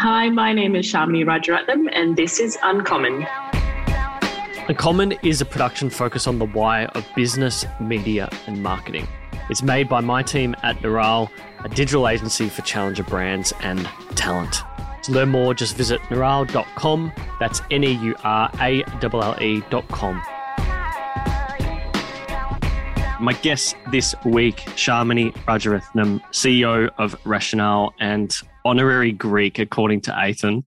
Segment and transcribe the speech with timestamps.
[0.00, 3.26] Hi, my name is Shamini Rajaratnam, and this is Uncommon.
[4.68, 9.08] Uncommon is a production focused on the why of business, media, and marketing.
[9.50, 11.28] It's made by my team at Neural,
[11.64, 14.62] a digital agency for challenger brands and talent.
[15.02, 17.12] To learn more, just visit neural.com.
[17.40, 20.22] That's N E U R A L L E.com.
[23.20, 30.64] My guest this week, Shamini Rajaratnam, CEO of Rationale and honorary Greek, according to Athen.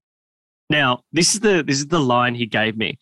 [0.68, 2.98] Now, this is the this is the line he gave me.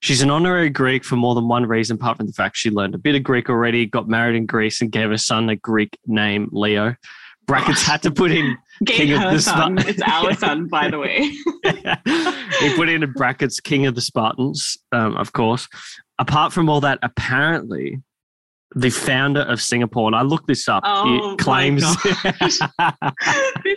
[0.00, 2.94] She's an honorary Greek for more than one reason, apart from the fact she learned
[2.94, 5.98] a bit of Greek already, got married in Greece, and gave her son a Greek
[6.06, 6.94] name, Leo.
[7.46, 9.78] Brackets had to put in King of the son.
[9.78, 11.20] It's our son, by the way.
[12.60, 15.68] he put in in brackets King of the Spartans, um, of course.
[16.18, 18.02] Apart from all that, apparently
[18.76, 21.82] the founder of Singapore, and I looked this up, Oh it claims
[22.42, 22.60] this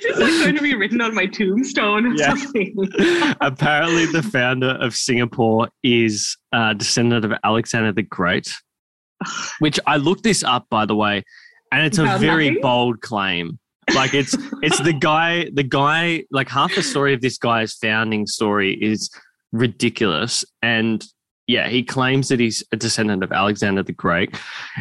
[0.05, 2.33] is like going to be written on my tombstone or Yeah.
[2.35, 2.75] something.
[3.41, 8.51] apparently the founder of Singapore is a descendant of Alexander the Great,
[9.59, 11.23] which I looked this up by the way,
[11.71, 12.61] and it's a very nothing?
[12.61, 13.59] bold claim.
[13.95, 18.27] Like it's it's the guy the guy like half the story of this guy's founding
[18.27, 19.09] story is
[19.53, 21.05] ridiculous and
[21.47, 24.35] yeah he claims that he's a descendant of Alexander the Great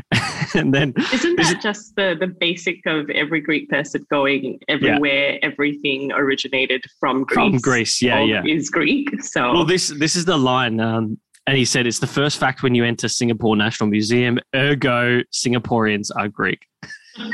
[0.54, 5.38] and then Isn't Is that just the, the basic of every Greek person going everywhere,
[5.42, 7.36] everything originated from Greece?
[7.36, 9.22] from Greece yeah yeah Is Greek.
[9.22, 12.62] So Well, this this is the line, um, and he said it's the first fact
[12.62, 14.38] when you enter Singapore National Museum.
[14.54, 16.66] Ergo, Singaporeans are Greek.
[17.18, 17.32] oh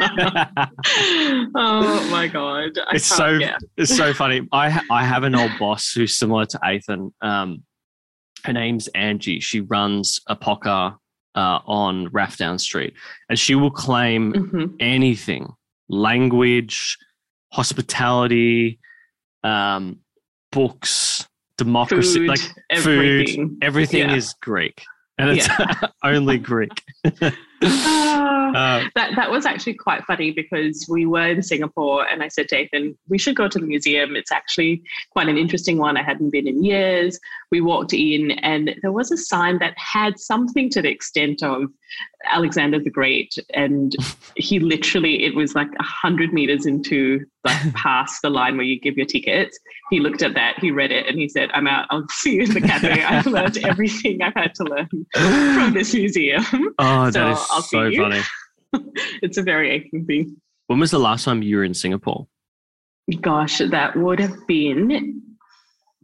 [2.11, 2.79] my god.
[2.87, 3.57] I It's so yeah.
[3.77, 4.47] it's so funny.
[4.53, 7.13] I I have an old boss who's similar to Athan.
[7.21, 7.63] Um,
[8.45, 9.41] her name's Angie.
[9.41, 10.95] She runs a poker
[11.35, 12.95] uh, on Rathdown Street,
[13.29, 14.77] and she will claim Mhm.
[14.81, 15.53] anything:
[15.89, 16.99] language,
[17.53, 18.79] hospitality,
[19.45, 19.99] um,
[20.51, 21.27] books,
[21.57, 22.41] democracy, Food, like
[22.71, 23.49] everything.
[23.49, 24.15] food, everything Yeah.
[24.17, 24.83] is Greek,
[25.19, 25.49] and it's
[26.05, 26.83] only Greek.
[27.65, 32.29] Ah, Uh, that that was actually quite funny because we were in Singapore and I
[32.29, 34.15] said to Ethan, we should go to the museum.
[34.15, 35.97] It's actually quite an interesting one.
[35.97, 37.19] I hadn't been in years.
[37.51, 41.65] We walked in and there was a sign that had something to the extent of
[42.27, 43.35] Alexander the Great.
[43.55, 43.95] And
[44.37, 48.79] he literally, it was like a hundred meters into like past the line where you
[48.81, 49.59] give your tickets.
[49.91, 51.87] He looked at that, he read it, and he said, I'm out.
[51.91, 53.03] I'll see you in the cafe.
[53.03, 54.89] I've learned everything I've had to learn
[55.55, 56.45] from this museum.
[56.79, 58.03] oh, So, that is I'll see so you.
[58.03, 58.21] funny.
[59.23, 60.37] it's a very aching thing.
[60.67, 62.27] When was the last time you were in Singapore?
[63.21, 65.21] Gosh, that would have been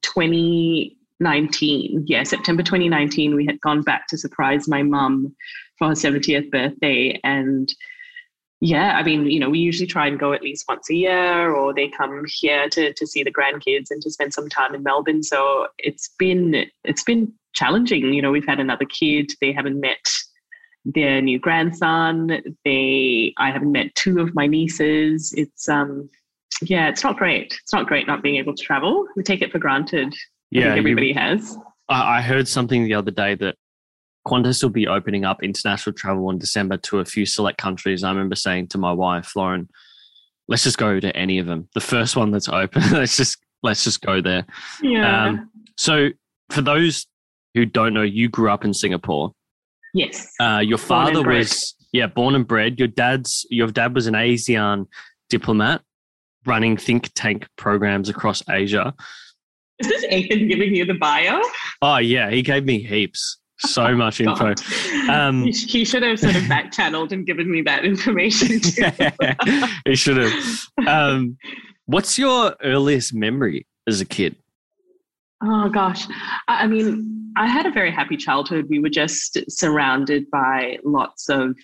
[0.03, 2.05] 2019.
[2.07, 3.35] Yeah, September 2019.
[3.35, 5.35] We had gone back to surprise my mum
[5.79, 7.19] for her 70th birthday.
[7.25, 7.73] And
[8.61, 11.55] yeah, I mean, you know, we usually try and go at least once a year,
[11.55, 14.83] or they come here to to see the grandkids and to spend some time in
[14.83, 15.23] Melbourne.
[15.23, 18.13] So it's been it's been challenging.
[18.13, 19.31] You know, we've had another kid.
[19.41, 20.05] They haven't met
[20.95, 22.43] their new grandson.
[22.65, 25.33] They I haven't met two of my nieces.
[25.37, 26.09] It's um
[26.63, 27.59] yeah, it's not great.
[27.63, 29.07] It's not great not being able to travel.
[29.17, 30.15] We take it for granted.
[30.51, 31.57] Yeah, think you- everybody has.
[31.89, 33.57] I, I heard something the other day that
[34.27, 38.05] Qantas will be opening up international travel in December to a few select countries.
[38.05, 39.69] I remember saying to my wife, Lauren,
[40.49, 41.69] let's just go to any of them.
[41.75, 44.47] The first one that's open, let's just let's just go there.
[44.83, 45.27] Yeah.
[45.27, 46.09] Um, so
[46.51, 47.07] for those
[47.55, 49.33] who don't know, you grew up in Singapore.
[49.99, 50.33] Yes.
[50.41, 52.79] Uh, your father was yeah, born and bred.
[52.79, 54.87] Your dad's your dad was an ASEAN
[55.31, 55.83] diplomat
[56.47, 58.95] running think tank programs across Asia.
[59.79, 61.41] Is this Ethan giving you the bio?
[61.83, 63.39] Oh yeah, he gave me heaps.
[63.61, 64.55] So much info.
[65.11, 68.87] Um, he, should have sort of back channeled and given me that information too.
[69.85, 70.61] he should have.
[70.87, 71.37] Um,
[71.87, 74.37] what's your earliest memory as a kid?
[75.43, 76.07] Oh gosh.
[76.49, 78.67] I mean, I had a very happy childhood.
[78.69, 81.57] We were just surrounded by lots of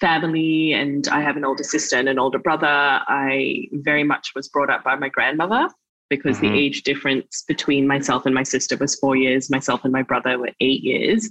[0.00, 2.66] family, and I have an older sister and an older brother.
[2.66, 5.68] I very much was brought up by my grandmother
[6.08, 6.40] because Mhm.
[6.40, 9.50] the age difference between myself and my sister was four years.
[9.50, 11.28] Myself and my brother were eight years.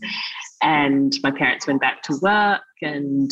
[0.62, 3.32] And my parents went back to work and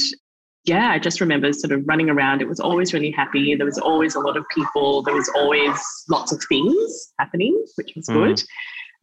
[0.66, 2.42] yeah, I just remember sort of running around.
[2.42, 3.56] It was always really happy.
[3.56, 5.02] There was always a lot of people.
[5.04, 5.80] There was always
[6.10, 8.14] lots of things happening, which was Mm.
[8.14, 8.44] good.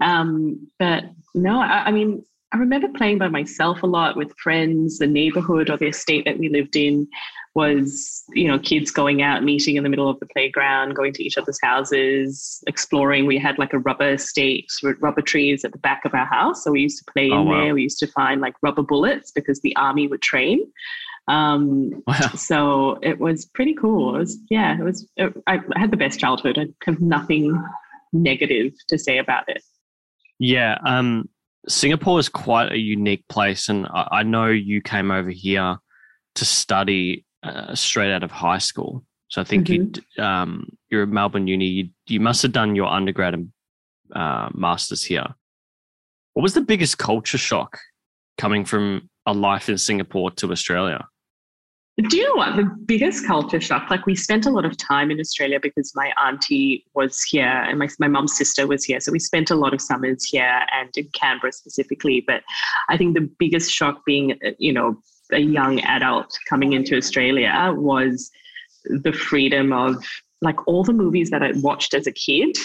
[0.01, 1.05] Um, but
[1.35, 4.99] no, I, I mean, I remember playing by myself a lot with friends.
[4.99, 7.09] The neighborhood or the estate that we lived in
[7.55, 11.23] was, you know, kids going out, meeting in the middle of the playground, going to
[11.23, 13.27] each other's houses, exploring.
[13.27, 16.65] We had like a rubber estate with rubber trees at the back of our house.
[16.65, 17.61] So we used to play in Oh, wow.
[17.61, 17.75] there.
[17.75, 20.61] We used to find like rubber bullets because the army would train.
[21.29, 22.31] Um, Wow.
[22.35, 24.17] so it was pretty cool.
[24.17, 26.59] It was, yeah, it was, it, I had the best childhood.
[26.59, 27.63] I have nothing,
[28.13, 29.63] negative to say about it.
[30.39, 31.29] Yeah, um,
[31.69, 35.79] Singapore is quite a unique place, and I, I know you came over here
[36.35, 39.05] to study uh, straight out of high school.
[39.29, 40.01] So I think mm-hmm.
[40.17, 41.67] you um, you're at Melbourne Uni.
[41.67, 43.53] You, you must have done your undergrad and
[44.15, 45.27] uh, masters here.
[46.35, 47.79] What was the biggest culture shock
[48.37, 51.07] coming from a life in Singapore to Australia?
[51.99, 52.57] Do you know what?
[52.57, 56.11] The biggest culture shock, like we spent a lot of time in Australia because my
[56.25, 58.99] auntie was here and my, my mom's sister was here.
[58.99, 62.25] So we spent a lot of summers here and in Canberra specifically.
[62.27, 62.43] But
[62.89, 64.97] I think the biggest shock being, uh, you know,
[65.33, 68.31] a young adult coming into Australia was
[68.85, 70.03] the freedom of
[70.41, 72.57] like all the movies that I watched as a kid.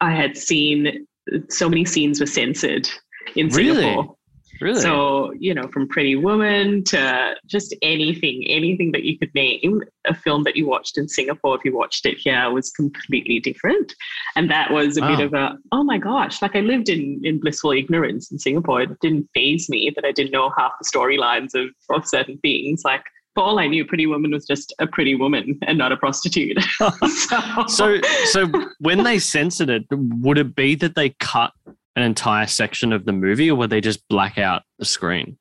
[0.00, 1.06] I had seen
[1.48, 2.88] so many scenes were censored
[3.36, 3.82] in really?
[3.82, 4.13] Singapore.
[4.60, 4.80] Really?
[4.80, 10.14] So, you know, from Pretty Woman to just anything, anything that you could name, a
[10.14, 13.92] film that you watched in Singapore, if you watched it here, was completely different.
[14.36, 15.16] And that was a wow.
[15.16, 18.82] bit of a, oh my gosh, like I lived in, in blissful ignorance in Singapore.
[18.82, 22.82] It didn't phase me that I didn't know half the storylines of, of certain things.
[22.84, 23.02] Like,
[23.34, 26.56] for all I knew, Pretty Woman was just a pretty woman and not a prostitute.
[26.78, 26.90] so.
[27.66, 28.46] so, so
[28.78, 31.52] when they censored it, would it be that they cut
[31.96, 35.38] an entire section of the movie, or would they just black out the screen?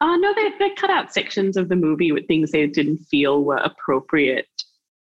[0.00, 3.44] Uh, no, they, they cut out sections of the movie with things they didn't feel
[3.44, 4.46] were appropriate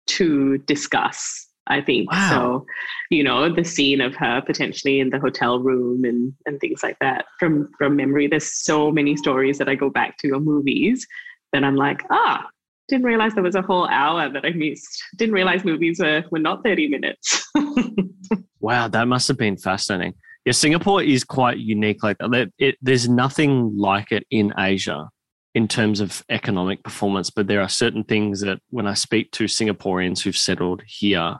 [0.06, 1.48] to discuss.
[1.68, 2.28] I think wow.
[2.30, 2.66] so.
[3.10, 6.98] You know, the scene of her potentially in the hotel room and and things like
[7.00, 8.26] that from from memory.
[8.26, 11.06] There's so many stories that I go back to on movies
[11.52, 12.46] that I'm like, ah,
[12.88, 15.02] didn't realize there was a whole hour that I missed.
[15.16, 17.48] Didn't realize movies were were not 30 minutes.
[18.60, 22.52] wow, that must have been fascinating yeah, Singapore is quite unique like that.
[22.58, 25.08] It, there's nothing like it in Asia
[25.54, 29.44] in terms of economic performance, but there are certain things that when I speak to
[29.44, 31.36] Singaporeans who've settled here,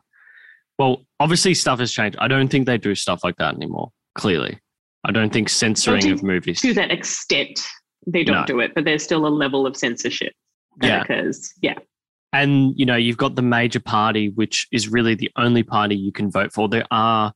[0.79, 2.19] well, obviously stuff has changed.
[2.21, 3.91] I don't think they do stuff like that anymore.
[4.15, 4.59] Clearly,
[5.05, 7.59] I don't think censoring to, of movies to that extent
[8.07, 8.47] they don't no.
[8.47, 10.33] do it, but there's still a level of censorship
[10.79, 11.01] that yeah.
[11.03, 11.53] occurs.
[11.63, 11.79] Yeah.
[12.33, 16.13] And you know, you've got the major party, which is really the only party you
[16.13, 16.69] can vote for.
[16.69, 17.33] There are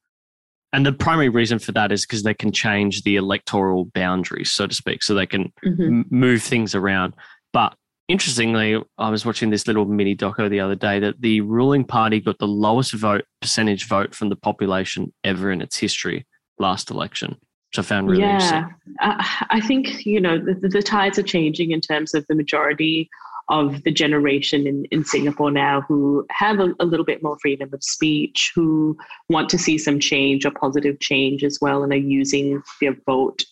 [0.73, 4.67] and the primary reason for that is because they can change the electoral boundaries, so
[4.67, 5.83] to speak, so they can mm-hmm.
[5.83, 7.15] m- move things around.
[7.53, 7.75] But
[8.09, 12.21] interestingly, I was watching this little mini doco the other day that the ruling party
[12.21, 16.27] got the lowest vote percentage vote from the population ever in its history
[16.59, 17.31] last election,
[17.71, 18.35] which I found really yeah.
[18.35, 18.75] interesting.
[19.01, 23.09] Uh, I think you know the, the tides are changing in terms of the majority
[23.49, 27.71] of the generation in, in Singapore now who have a, a, little bit more freedom
[27.73, 28.97] of speech, who
[29.29, 33.45] want to see some change or positive change as well, and are using their vote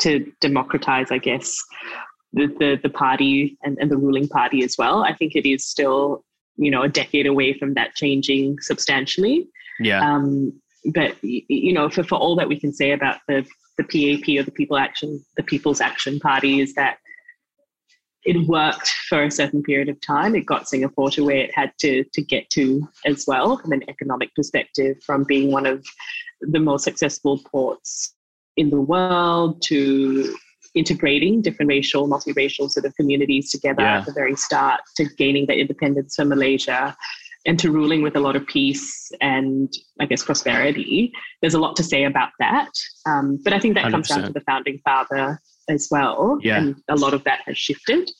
[0.00, 1.56] to democratize, I guess,
[2.32, 5.02] the, the, the party and, and the ruling party as well.
[5.02, 6.24] I think it is still,
[6.56, 9.48] you know, a decade away from that changing substantially.
[9.80, 10.00] Yeah.
[10.00, 10.60] Um,
[10.92, 13.46] but you know, for, for all that we can say about the
[13.78, 16.98] the PAP or the People Action, the People's Action Party is that
[18.28, 20.36] it worked for a certain period of time.
[20.36, 23.82] It got Singapore to where it had to to get to as well from an
[23.88, 25.84] economic perspective, from being one of
[26.42, 28.14] the most successful ports
[28.58, 30.36] in the world to
[30.74, 33.98] integrating different racial, multiracial sort of communities together yeah.
[33.98, 36.94] at the very start, to gaining the independence from Malaysia
[37.46, 41.12] and to ruling with a lot of peace and I guess prosperity.
[41.40, 42.68] There's a lot to say about that.
[43.06, 43.90] Um, but I think that 100%.
[43.90, 46.38] comes down to the founding father as well.
[46.42, 46.58] Yeah.
[46.58, 48.10] And a lot of that has shifted.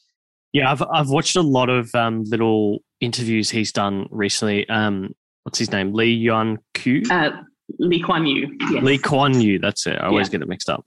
[0.53, 4.69] Yeah, I've I've watched a lot of um, little interviews he's done recently.
[4.69, 5.15] Um,
[5.45, 5.93] what's his name?
[5.93, 7.03] Lee Yuan Q.
[7.11, 7.31] Uh,
[7.79, 8.57] Lee Kuan Yew.
[8.71, 8.83] Yes.
[8.83, 9.59] Lee Kuan Yew.
[9.59, 9.97] That's it.
[10.01, 10.33] I always yeah.
[10.33, 10.87] get it mixed up.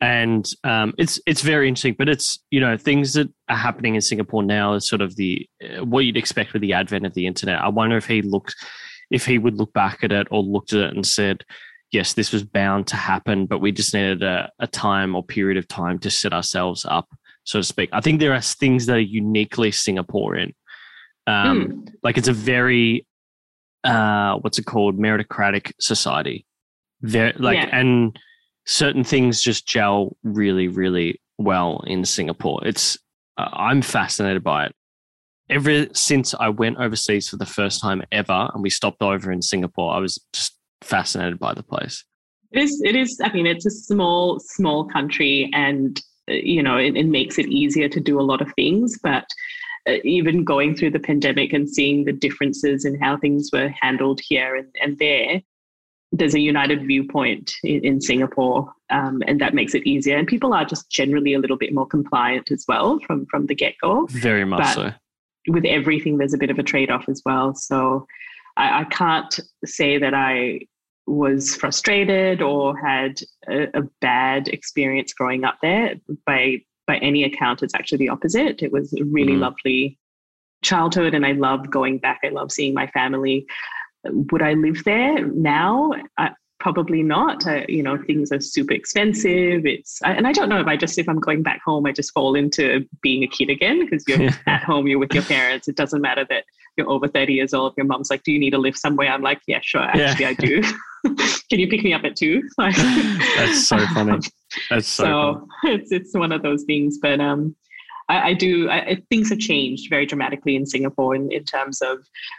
[0.00, 4.00] And um, it's it's very interesting, but it's you know things that are happening in
[4.02, 7.26] Singapore now is sort of the uh, what you'd expect with the advent of the
[7.26, 7.62] internet.
[7.62, 8.54] I wonder if he looks
[9.10, 11.44] if he would look back at it or looked at it and said,
[11.92, 15.56] yes, this was bound to happen, but we just needed a, a time or period
[15.56, 17.08] of time to set ourselves up,
[17.46, 17.88] so to speak.
[17.92, 20.52] I think there are things that are uniquely Singaporean.
[21.26, 21.88] Um, mm.
[22.02, 23.06] Like it's a very,
[23.84, 26.44] uh, what's it called, meritocratic society.
[27.00, 27.78] There, like, yeah.
[27.78, 28.18] and
[28.66, 32.60] certain things just gel really, really well in Singapore.
[32.66, 32.98] It's,
[33.38, 34.74] uh, I'm fascinated by it.
[35.48, 39.40] Ever since I went overseas for the first time ever, and we stopped over in
[39.40, 42.04] Singapore, I was just fascinated by the place.
[42.50, 42.82] It is.
[42.84, 43.20] It is.
[43.22, 47.88] I mean, it's a small, small country, and you know, it, it makes it easier
[47.88, 48.98] to do a lot of things.
[49.02, 49.26] But
[49.88, 54.20] uh, even going through the pandemic and seeing the differences in how things were handled
[54.20, 55.42] here and, and there,
[56.12, 60.16] there's a united viewpoint in, in Singapore, um, and that makes it easier.
[60.16, 63.54] And people are just generally a little bit more compliant as well from from the
[63.54, 64.06] get go.
[64.06, 64.92] Very much but so.
[65.48, 67.54] With everything, there's a bit of a trade off as well.
[67.54, 68.06] So
[68.56, 70.60] I, I can't say that I
[71.06, 75.94] was frustrated or had a, a, bad experience growing up there.
[76.26, 78.62] By by any account, it's actually the opposite.
[78.62, 79.40] It was a really mm.
[79.40, 79.98] lovely
[80.62, 82.20] childhood, and I love going back.
[82.24, 83.46] I love seeing my family.
[84.04, 85.92] Would I live there now?
[86.16, 87.46] I, probably not.
[87.46, 89.66] Uh, you know, things are super expensive.
[89.66, 92.12] It's and I don't know if I just if I'm going back home, I just
[92.12, 95.68] fall into being a kid again because you're at home, you're with your parents.
[95.68, 96.44] It doesn't matter that
[96.76, 97.74] you're over 30 years old.
[97.76, 99.82] Your mom's like, "Do you need a lift somewhere?" I'm like, "Yeah, sure.
[99.82, 100.28] Actually, yeah.
[100.28, 100.62] I do.
[101.50, 102.42] Can you pick me up at two?
[102.58, 104.18] That's so funny.
[104.70, 105.04] That's so.
[105.04, 107.54] so it's it's one of those things, but um,
[108.08, 108.70] I, I do.
[108.70, 111.98] I, things have changed very dramatically in Singapore in, in terms of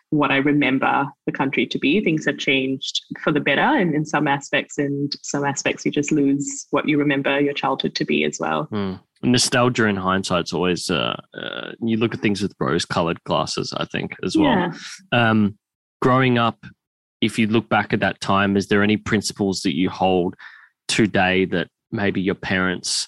[0.10, 2.02] what I remember the country to be.
[2.02, 6.12] Things have changed for the better, and in some aspects, and some aspects you just
[6.12, 8.68] lose what you remember your childhood to be as well.
[8.72, 9.00] Mm.
[9.24, 13.74] Nostalgia in hindsight's always uh, uh, you look at things with rose-colored glasses.
[13.76, 14.46] I think as well.
[14.46, 14.74] Yeah.
[15.12, 15.58] Um,
[16.02, 16.64] growing up,
[17.22, 20.36] if you look back at that time, is there any principles that you hold
[20.88, 23.08] today that maybe your parents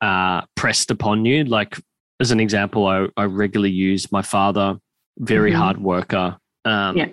[0.00, 1.44] uh, pressed upon you.
[1.44, 1.78] Like
[2.20, 4.76] as an example, I, I regularly use my father,
[5.18, 5.60] very mm-hmm.
[5.60, 6.36] hard worker.
[6.64, 7.08] Um, yeah.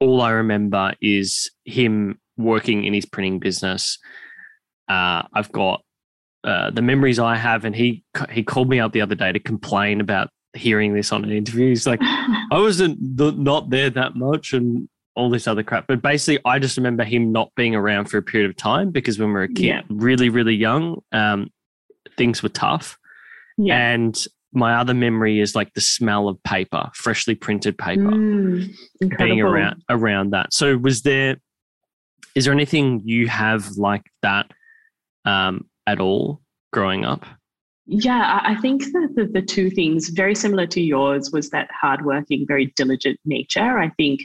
[0.00, 3.98] All I remember is him working in his printing business.
[4.88, 5.82] Uh, I've got
[6.44, 9.40] uh, the memories I have, and he he called me up the other day to
[9.40, 11.68] complain about hearing this on an interview.
[11.68, 15.86] He's like, I wasn't not there that much, and all this other crap.
[15.88, 19.18] But basically, I just remember him not being around for a period of time because
[19.18, 19.82] when we were a kid, yeah.
[19.90, 21.50] really, really young, um,
[22.16, 22.96] things were tough.
[23.58, 23.76] Yeah.
[23.76, 24.16] And
[24.52, 28.72] my other memory is like the smell of paper, freshly printed paper, mm,
[29.18, 30.54] being around around that.
[30.54, 31.36] So, was there?
[32.34, 34.46] Is there anything you have like that
[35.24, 36.40] um, at all
[36.72, 37.26] growing up?
[37.90, 42.44] Yeah, I think that the, the two things very similar to yours was that hardworking,
[42.46, 43.78] very diligent nature.
[43.78, 44.20] I think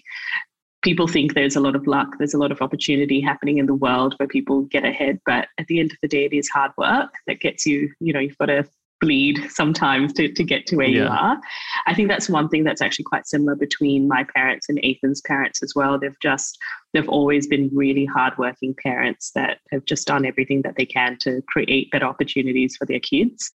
[0.83, 3.73] people think there's a lot of luck, there's a lot of opportunity happening in the
[3.73, 5.19] world where people get ahead.
[5.25, 8.13] But at the end of the day, it is hard work that gets you, you
[8.13, 8.67] know, you've got to
[9.01, 11.03] bleed sometimes to, to get to where yeah.
[11.03, 11.41] you are.
[11.87, 15.61] I think that's one thing that's actually quite similar between my parents and Ethan's parents
[15.61, 15.99] as well.
[15.99, 16.57] They've just,
[16.93, 21.41] they've always been really hardworking parents that have just done everything that they can to
[21.49, 23.51] create better opportunities for their kids.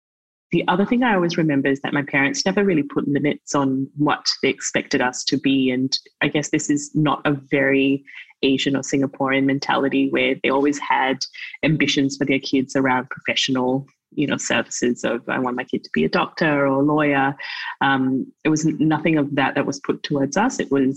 [0.53, 3.89] The other thing I always remember is that my parents never really put limits on
[3.97, 5.71] what they expected us to be.
[5.71, 8.05] And I guess this is not a very
[8.43, 11.19] Asian or Singaporean mentality where they always had
[11.63, 15.91] ambitions for their kids around professional you know services of i want my kid to
[15.93, 17.37] be a doctor or a lawyer
[17.81, 20.97] um, it was nothing of that that was put towards us it was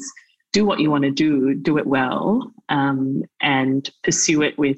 [0.54, 4.78] do what you want to do do it well um, and pursue it with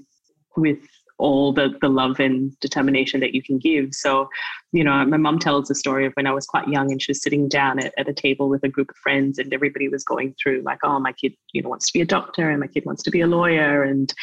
[0.55, 0.79] with
[1.21, 3.93] all the the love and determination that you can give.
[3.93, 4.27] So,
[4.71, 7.11] you know, my mom tells the story of when I was quite young and she
[7.11, 10.03] was sitting down at, at a table with a group of friends and everybody was
[10.03, 12.67] going through like, oh, my kid, you know, wants to be a doctor and my
[12.67, 13.83] kid wants to be a lawyer.
[13.83, 14.13] And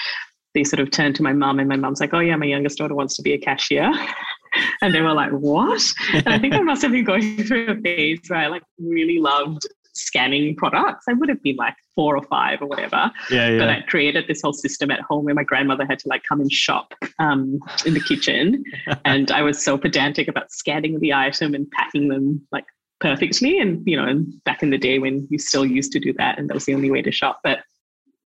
[0.55, 2.79] they sort of turned to my mom and my mom's like, oh yeah, my youngest
[2.79, 3.93] daughter wants to be a cashier.
[4.83, 5.83] and they were like, what?
[6.13, 9.19] And I think I must have been going through a phase where I like really
[9.19, 9.67] loved
[9.99, 11.07] scanning products.
[11.09, 13.11] I would have been like four or five or whatever.
[13.31, 13.59] Yeah, yeah.
[13.59, 16.41] But I created this whole system at home where my grandmother had to like come
[16.41, 18.65] and shop um, in the kitchen.
[19.05, 22.65] and I was so pedantic about scanning the item and packing them like
[23.01, 23.59] perfectly.
[23.59, 26.39] And, you know, and back in the day when you still used to do that
[26.39, 27.41] and that was the only way to shop.
[27.43, 27.61] But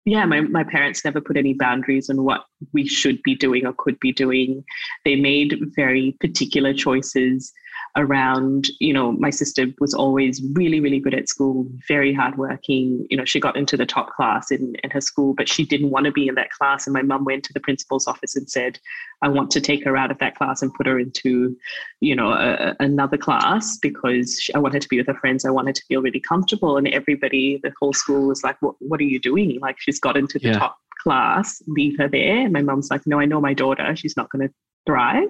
[0.05, 3.73] yeah, my, my parents never put any boundaries on what we should be doing or
[3.77, 4.63] could be doing.
[5.05, 7.51] They made very particular choices
[7.99, 13.05] around, you know, my sister was always really, really good at school, very hardworking.
[13.09, 15.91] You know, she got into the top class in, in her school, but she didn't
[15.91, 16.87] want to be in that class.
[16.87, 18.79] And my mum went to the principal's office and said,
[19.21, 21.55] I want to take her out of that class and put her into,
[21.99, 25.43] you know, a, another class because I want her to be with her friends.
[25.43, 26.77] I want her to feel really comfortable.
[26.77, 29.59] And everybody, the whole school was like, what, what are you doing?
[29.59, 30.59] Like, she's got into the yeah.
[30.59, 32.37] top class, leave her there.
[32.37, 33.95] And my mum's like, no, I know my daughter.
[33.95, 34.53] She's not going to
[34.85, 35.29] thrive.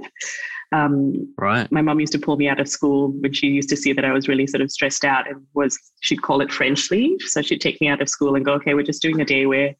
[0.71, 1.71] Um, right.
[1.71, 4.05] My mom used to pull me out of school when she used to see that
[4.05, 7.21] I was really sort of stressed out and was, she'd call it French leave.
[7.21, 9.45] So she'd take me out of school and go, okay, we're just doing a day
[9.45, 9.75] where,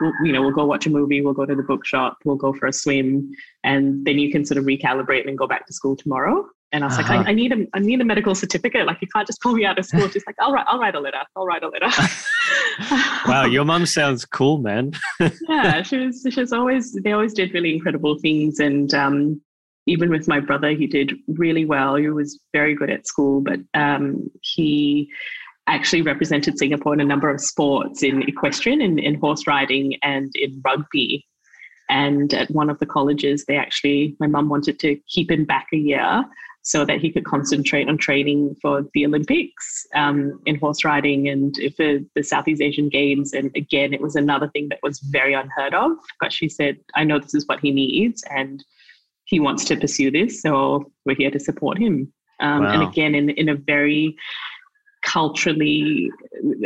[0.00, 2.52] we'll, you know, we'll go watch a movie, we'll go to the bookshop, we'll go
[2.52, 3.30] for a swim,
[3.62, 6.44] and then you can sort of recalibrate and go back to school tomorrow.
[6.72, 7.16] And I was uh-huh.
[7.16, 8.86] like, I, I, need a, I need a medical certificate.
[8.86, 10.08] Like, you can't just pull me out of school.
[10.08, 11.20] She's like, I'll write, I'll write a letter.
[11.36, 11.90] I'll write a letter.
[13.26, 14.92] wow, your mom sounds cool, man.
[15.48, 16.26] yeah, she was.
[16.30, 16.94] She's always.
[16.94, 19.42] They always did really incredible things, and um,
[19.86, 21.96] even with my brother, he did really well.
[21.96, 25.10] He was very good at school, but um, he
[25.66, 30.30] actually represented Singapore in a number of sports in equestrian, in, in horse riding, and
[30.34, 31.26] in rugby.
[31.88, 35.66] And at one of the colleges, they actually, my mum wanted to keep him back
[35.72, 36.24] a year
[36.62, 41.56] so that he could concentrate on training for the Olympics um, in horse riding and
[41.76, 43.32] for the Southeast Asian Games.
[43.32, 45.92] And again, it was another thing that was very unheard of.
[46.20, 48.64] But she said, I know this is what he needs and
[49.32, 50.42] he wants to pursue this.
[50.42, 52.12] So we're here to support him.
[52.40, 52.72] Um, wow.
[52.72, 54.14] And again, in, in a very
[55.02, 56.10] culturally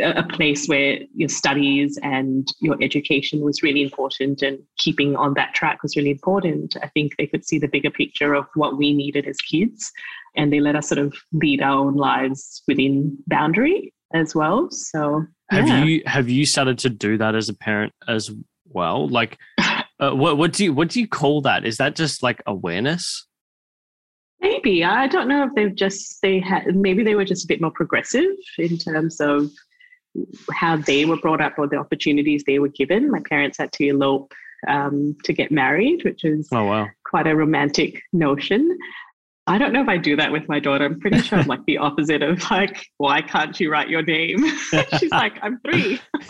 [0.03, 5.55] a place where your studies and your education was really important and keeping on that
[5.55, 6.75] track was really important.
[6.83, 9.91] I think they could see the bigger picture of what we needed as kids
[10.35, 14.69] and they let us sort of lead our own lives within boundary as well.
[14.69, 18.29] So have you have you started to do that as a parent as
[18.67, 19.07] well?
[19.07, 19.39] Like
[19.99, 21.65] uh, what what do you what do you call that?
[21.65, 23.25] Is that just like awareness?
[24.39, 27.61] Maybe I don't know if they've just they had maybe they were just a bit
[27.61, 29.49] more progressive in terms of
[30.53, 33.09] how they were brought up or the opportunities they were given.
[33.09, 34.31] My parents had to elope
[34.67, 36.87] um, to get married, which is oh, wow.
[37.05, 38.77] quite a romantic notion.
[39.49, 40.83] I don't know if I do that with my daughter.
[40.83, 44.45] I'm pretty sure I'm like the opposite of like, why can't you write your name?
[44.99, 46.01] She's like, I'm three.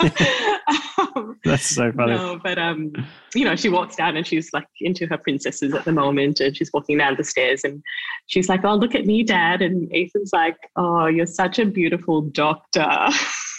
[0.98, 2.12] um, That's so funny.
[2.12, 2.92] No, but um,
[3.34, 6.56] you know, she walks down and she's like into her princesses at the moment, and
[6.56, 7.82] she's walking down the stairs, and
[8.26, 12.22] she's like, "Oh, look at me, Dad!" And Ethan's like, "Oh, you're such a beautiful
[12.22, 12.86] doctor."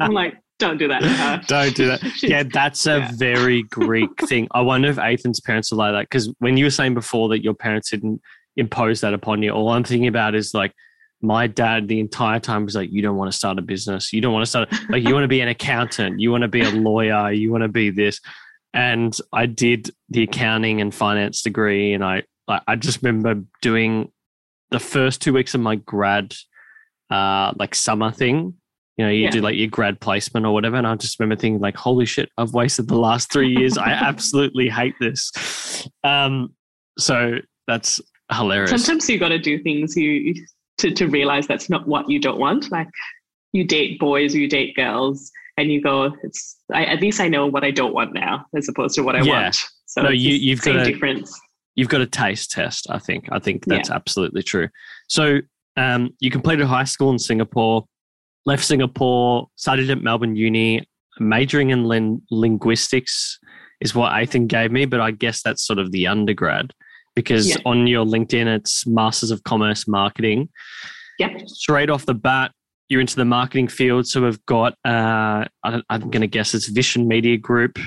[0.00, 2.00] I'm like, don't do that don't do that.
[2.22, 3.10] yeah, that's a yeah.
[3.14, 4.48] very Greek thing.
[4.52, 7.42] I wonder if Ethan's parents are like that because when you were saying before that
[7.42, 8.20] your parents didn't
[8.56, 10.72] impose that upon you, all I'm thinking about is like
[11.20, 14.12] my dad the entire time was like, "You don't want to start a business.
[14.12, 16.20] You don't want to start like you want to be an accountant.
[16.20, 17.32] You want to be a lawyer.
[17.32, 18.20] You want to be this."
[18.72, 24.12] And I did the accounting and finance degree, and I I just remember doing
[24.70, 26.34] the first two weeks of my grad
[27.10, 28.54] uh like summer thing
[28.96, 29.30] you know, you yeah.
[29.30, 30.76] do like your grad placement or whatever.
[30.76, 33.76] And I just remember thinking, like, holy shit, I've wasted the last three years.
[33.76, 35.88] I absolutely hate this.
[36.04, 36.54] Um,
[36.98, 38.00] so that's
[38.32, 38.70] hilarious.
[38.70, 40.34] Sometimes you got to do things you
[40.78, 42.70] to, to realize that's not what you don't want.
[42.70, 42.88] Like
[43.52, 47.28] you date boys or you date girls and you go, it's I, at least I
[47.28, 49.42] know what I don't want now as opposed to what I yeah.
[49.42, 49.58] want.
[49.86, 51.38] So no, you, you've got a difference.
[51.74, 52.88] You've got a taste test.
[52.90, 53.28] I think.
[53.32, 53.96] I think that's yeah.
[53.96, 54.68] absolutely true.
[55.08, 55.40] So
[55.76, 57.84] um, you completed high school in Singapore
[58.46, 60.86] left Singapore, studied at Melbourne Uni,
[61.18, 63.38] majoring in lin- linguistics
[63.80, 66.72] is what Ethan gave me, but I guess that's sort of the undergrad
[67.14, 67.56] because yeah.
[67.64, 70.48] on your LinkedIn it's Masters of Commerce Marketing.
[71.18, 71.48] Yep.
[71.48, 72.52] Straight off the bat,
[72.88, 74.06] you're into the marketing field.
[74.06, 77.78] So we've got, uh, I am going to guess it's Vision Media Group,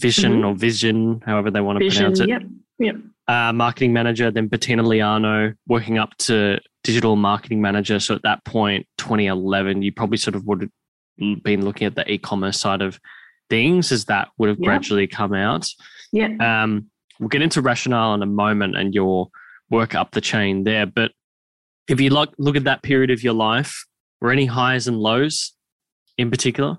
[0.00, 0.46] Vision mm-hmm.
[0.46, 2.28] or Vision, however they want to Vision, pronounce it.
[2.28, 2.42] Yep.
[2.78, 2.96] Yep.
[3.28, 8.00] Uh, marketing manager, then Bettina Liano, working up to digital marketing manager.
[8.00, 12.10] So at that point, 2011, you probably sort of would have been looking at the
[12.10, 12.98] e-commerce side of
[13.48, 14.66] things as that would have yeah.
[14.66, 15.68] gradually come out.
[16.12, 16.30] Yeah.
[16.40, 19.28] Um, we'll get into rationale in a moment and your
[19.70, 20.86] work up the chain there.
[20.86, 21.12] But
[21.88, 23.84] if you look look at that period of your life,
[24.20, 25.52] were any highs and lows
[26.18, 26.78] in particular?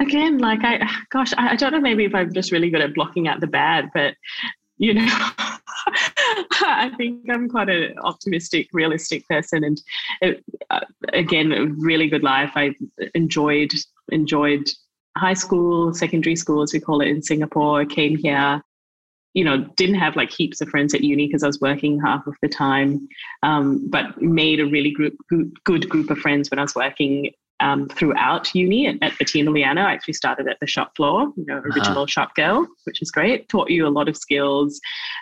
[0.00, 1.80] Again, like I, gosh, I, I don't know.
[1.80, 4.14] Maybe if I'm just really good at blocking out the bad, but
[4.78, 5.06] you know,
[6.62, 9.80] I think I'm quite an optimistic, realistic person, and
[10.22, 10.80] it, uh,
[11.12, 12.52] again, a really good life.
[12.54, 12.74] I
[13.14, 13.72] enjoyed
[14.10, 14.70] enjoyed
[15.18, 17.84] high school, secondary school, as we call it in Singapore.
[17.84, 18.62] Came here,
[19.34, 22.26] you know, didn't have like heaps of friends at uni because I was working half
[22.26, 23.06] of the time,
[23.42, 25.14] um, but made a really group,
[25.64, 29.84] good group of friends when I was working um, throughout uni at, at Bettina Liano.
[29.84, 31.68] I actually started at the shop floor, you know, uh-huh.
[31.68, 32.06] original uh-huh.
[32.06, 33.48] shop girl, which is great.
[33.48, 34.80] Taught you a lot of skills.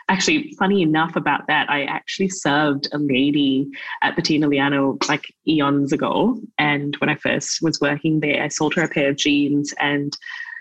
[0.09, 3.69] Actually, funny enough about that, I actually served a lady
[4.03, 6.41] at Bettina Liano like eons ago.
[6.59, 10.17] And when I first was working there, I sold her a pair of jeans and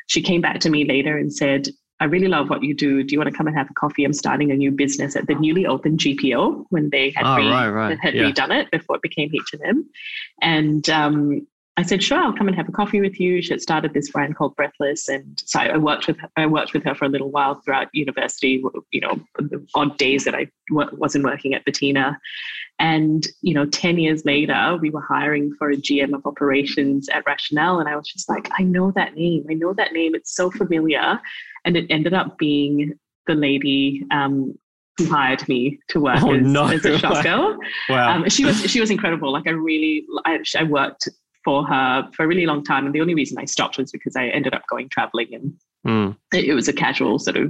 [0.08, 1.68] she came back to me later and said,
[2.00, 3.04] I really love what you do.
[3.04, 4.04] Do you want to come and have a coffee?
[4.04, 7.50] I'm starting a new business at the newly opened GPO when they had, oh, re-
[7.50, 8.00] right, right.
[8.00, 8.32] had yeah.
[8.32, 9.90] redone it before it became H&M.
[10.42, 11.48] And um,
[11.80, 13.40] I said, sure, I'll come and have a coffee with you.
[13.40, 15.08] She had started this brand called Breathless.
[15.08, 17.88] And so I worked with her, I worked with her for a little while throughout
[17.94, 22.20] university, you know, the odd days that I wasn't working at Bettina.
[22.80, 27.26] And, you know, 10 years later, we were hiring for a GM of operations at
[27.28, 27.80] Rationale.
[27.80, 29.46] And I was just like, I know that name.
[29.48, 30.16] I know that name.
[30.16, 31.20] It's so familiar.
[31.64, 34.58] And it ended up being the lady um,
[34.98, 36.68] who hired me to work oh, as, no.
[36.68, 37.56] as, a shop girl.
[37.88, 38.16] Wow.
[38.16, 39.32] Um, she was she was incredible.
[39.32, 41.08] Like I really I, I worked
[41.48, 42.86] for her for a really long time.
[42.86, 45.54] And the only reason I stopped was because I ended up going traveling and
[45.88, 46.18] mm.
[46.34, 47.50] it, it, was a casual sort of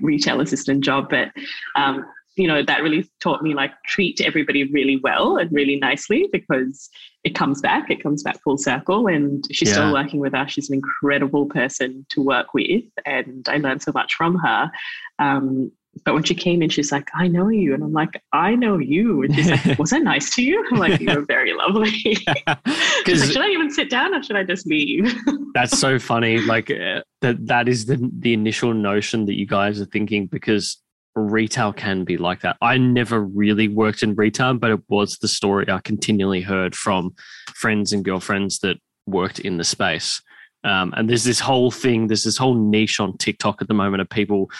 [0.00, 1.10] retail assistant job.
[1.10, 1.28] But,
[1.76, 6.26] um, you know, that really taught me like treat everybody really well and really nicely
[6.32, 6.88] because
[7.22, 9.08] it comes back, it comes back full circle.
[9.08, 9.74] And she's yeah.
[9.74, 10.52] still working with us.
[10.52, 12.84] She's an incredible person to work with.
[13.04, 14.70] And I learned so much from her.
[15.18, 15.70] Um,
[16.04, 17.74] but when she came in, she's like, I know you.
[17.74, 19.22] And I'm like, I know you.
[19.22, 20.64] And she's like, Was I nice to you?
[20.70, 22.16] I'm like, You were very lovely.
[22.46, 22.58] like,
[23.06, 25.14] should I even sit down or should I just leave?
[25.54, 26.38] that's so funny.
[26.38, 30.82] Like, uh, that, that is the, the initial notion that you guys are thinking because
[31.14, 32.56] retail can be like that.
[32.60, 37.14] I never really worked in retail, but it was the story I continually heard from
[37.54, 40.20] friends and girlfriends that worked in the space.
[40.64, 44.00] Um, and there's this whole thing, there's this whole niche on TikTok at the moment
[44.00, 44.50] of people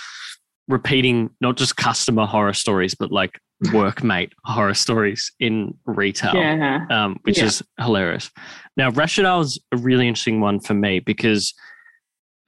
[0.69, 6.87] repeating not just customer horror stories, but like workmate horror stories in retail, yeah.
[6.91, 7.45] um, which yeah.
[7.45, 8.31] is hilarious.
[8.77, 11.55] Now, Rationale is a really interesting one for me because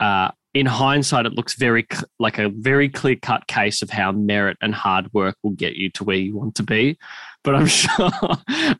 [0.00, 1.86] uh, in hindsight, it looks very
[2.18, 5.90] like a very clear cut case of how merit and hard work will get you
[5.90, 6.98] to where you want to be.
[7.44, 8.10] But I'm sure,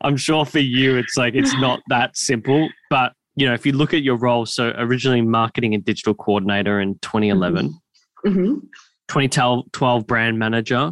[0.01, 2.69] I'm sure for you, it's like it's not that simple.
[2.89, 6.81] But you know, if you look at your role, so originally marketing and digital coordinator
[6.81, 7.67] in 2011.
[7.67, 8.27] Mm-hmm.
[8.27, 8.67] Mm-hmm.
[9.07, 10.91] 2012 brand manager.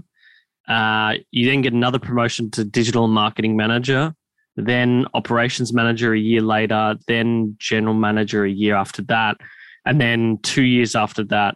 [0.67, 4.15] Uh, you then get another promotion to digital marketing manager,
[4.56, 9.38] then operations manager a year later, then general manager a year after that,
[9.86, 11.56] and then two years after that,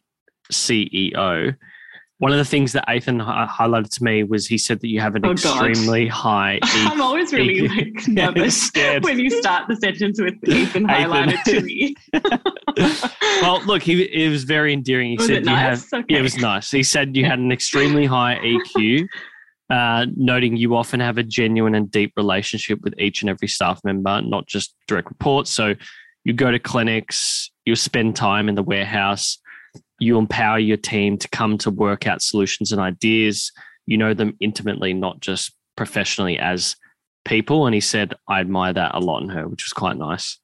[0.52, 1.56] CEO.
[2.20, 5.16] One of the things that Ethan highlighted to me was he said that you have
[5.16, 6.14] an oh, extremely God.
[6.14, 6.56] high.
[6.58, 8.70] E- I'm always really like nervous
[9.02, 11.96] when you start the sentence with Ethan, highlighted to me.
[13.42, 15.12] well, look, he it was very endearing.
[15.12, 15.94] He was said you nice?
[15.94, 16.06] okay.
[16.10, 16.70] yeah, it was nice.
[16.70, 19.08] He said you had an extremely high EQ.
[19.70, 23.80] Uh, noting you often have a genuine and deep relationship with each and every staff
[23.86, 25.52] member, not just direct reports.
[25.52, 25.76] So
[26.26, 29.38] you go to clinics, you spend time in the warehouse,
[30.00, 33.52] you empower your team to come to work out solutions and ideas.
[33.86, 36.76] You know them intimately, not just professionally as
[37.26, 37.66] people.
[37.66, 40.38] And he said, I admire that a lot in her, which was quite nice.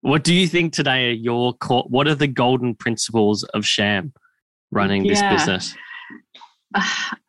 [0.00, 4.12] What do you think today are your core, what are the golden principles of Sham
[4.70, 5.12] running yeah.
[5.12, 5.74] this business?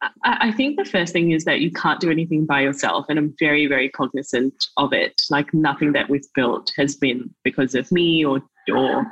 [0.02, 3.06] Uh, I think the first thing is that you can't do anything by yourself.
[3.08, 5.22] And I'm very, very cognizant of it.
[5.30, 9.06] Like nothing that we've built has been because of me or or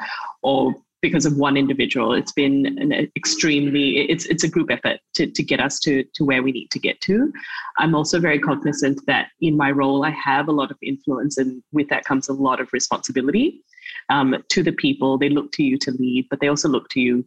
[0.44, 2.14] or because of one individual.
[2.14, 6.26] It's been an extremely it's it's a group effort to, to get us to to
[6.26, 7.32] where we need to get to.
[7.78, 11.62] I'm also very cognizant that in my role I have a lot of influence, and
[11.72, 13.64] with that comes a lot of responsibility
[14.10, 15.18] um, to the people.
[15.18, 17.26] They look to you to lead, but they also look to you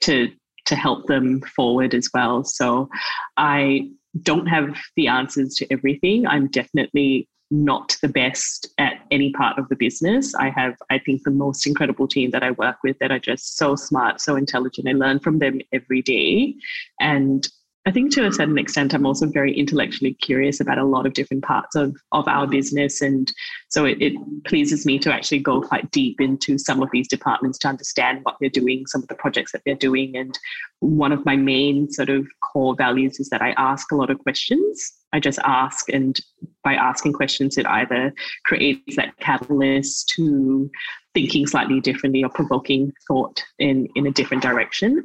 [0.00, 0.28] to
[0.66, 2.44] to help them forward as well.
[2.44, 2.88] So
[3.36, 3.90] I
[4.22, 6.26] don't have the answers to everything.
[6.26, 10.34] I'm definitely not the best at any part of the business.
[10.34, 13.58] I have, I think, the most incredible team that I work with that are just
[13.58, 14.88] so smart, so intelligent.
[14.88, 16.54] I learn from them every day.
[16.98, 17.46] And
[17.84, 21.14] I think to a certain extent, I'm also very intellectually curious about a lot of
[21.14, 23.00] different parts of, of our business.
[23.00, 23.32] And
[23.70, 24.14] so it, it,
[24.44, 28.36] pleases me to actually go quite deep into some of these departments to understand what
[28.40, 30.16] they're doing, some of the projects that they're doing.
[30.16, 30.38] And
[30.78, 34.18] one of my main sort of core values is that I ask a lot of
[34.20, 34.92] questions.
[35.12, 36.20] I just ask, and
[36.62, 38.14] by asking questions, it either
[38.44, 40.70] creates that catalyst to
[41.14, 45.02] thinking slightly differently or provoking thought in, in a different direction.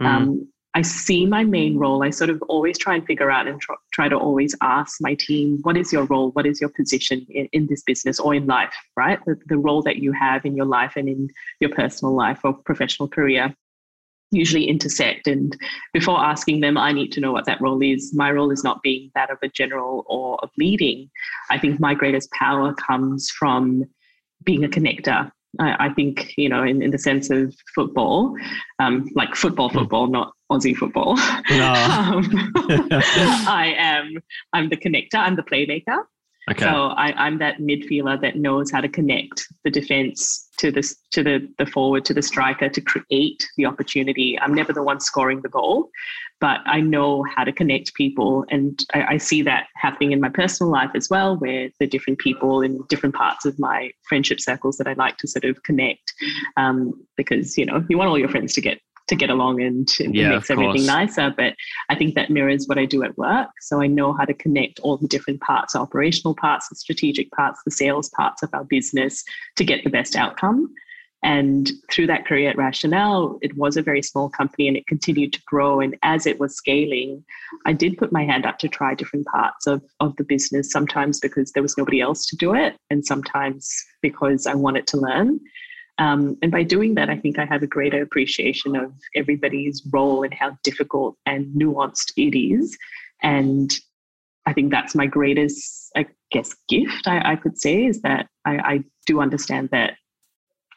[0.00, 0.06] Mm.
[0.06, 2.04] Um, I see my main role.
[2.04, 5.14] I sort of always try and figure out and tr- try to always ask my
[5.14, 6.30] team, what is your role?
[6.30, 9.18] What is your position in, in this business or in life, right?
[9.26, 11.28] The, the role that you have in your life and in
[11.58, 13.54] your personal life or professional career
[14.32, 15.26] usually intersect.
[15.26, 15.56] And
[15.92, 18.14] before asking them, I need to know what that role is.
[18.14, 21.10] My role is not being that of a general or of leading.
[21.50, 23.84] I think my greatest power comes from
[24.44, 28.36] being a connector I, I think, you know, in, in the sense of football,
[28.78, 29.78] um, like football, hmm.
[29.78, 31.16] football, not Aussie football.
[31.50, 31.72] No.
[31.72, 32.30] um,
[33.48, 34.14] I am,
[34.52, 36.04] I'm the connector, I'm the playmaker.
[36.50, 36.64] Okay.
[36.64, 40.82] So I, I'm that midfielder that knows how to connect the defense to the
[41.12, 44.38] to the the forward to the striker to create the opportunity.
[44.38, 45.90] I'm never the one scoring the goal,
[46.40, 50.28] but I know how to connect people, and I, I see that happening in my
[50.28, 54.76] personal life as well, where the different people in different parts of my friendship circles
[54.78, 56.12] that I like to sort of connect,
[56.56, 59.88] um, because you know you want all your friends to get to get along and,
[60.00, 61.34] and yeah, makes everything nicer.
[61.36, 61.54] But
[61.90, 63.50] I think that mirrors what I do at work.
[63.60, 67.60] So I know how to connect all the different parts, operational parts, the strategic parts,
[67.64, 69.22] the sales parts of our business
[69.56, 70.72] to get the best outcome.
[71.22, 75.34] And through that career at Rationale, it was a very small company and it continued
[75.34, 75.80] to grow.
[75.80, 77.22] And as it was scaling,
[77.66, 81.20] I did put my hand up to try different parts of, of the business, sometimes
[81.20, 83.70] because there was nobody else to do it, and sometimes
[84.00, 85.40] because I wanted to learn.
[86.00, 90.22] Um, and by doing that, I think I have a greater appreciation of everybody's role
[90.22, 92.76] and how difficult and nuanced it is.
[93.22, 93.70] And
[94.46, 98.56] I think that's my greatest, I guess, gift, I, I could say, is that I,
[98.58, 99.94] I do understand that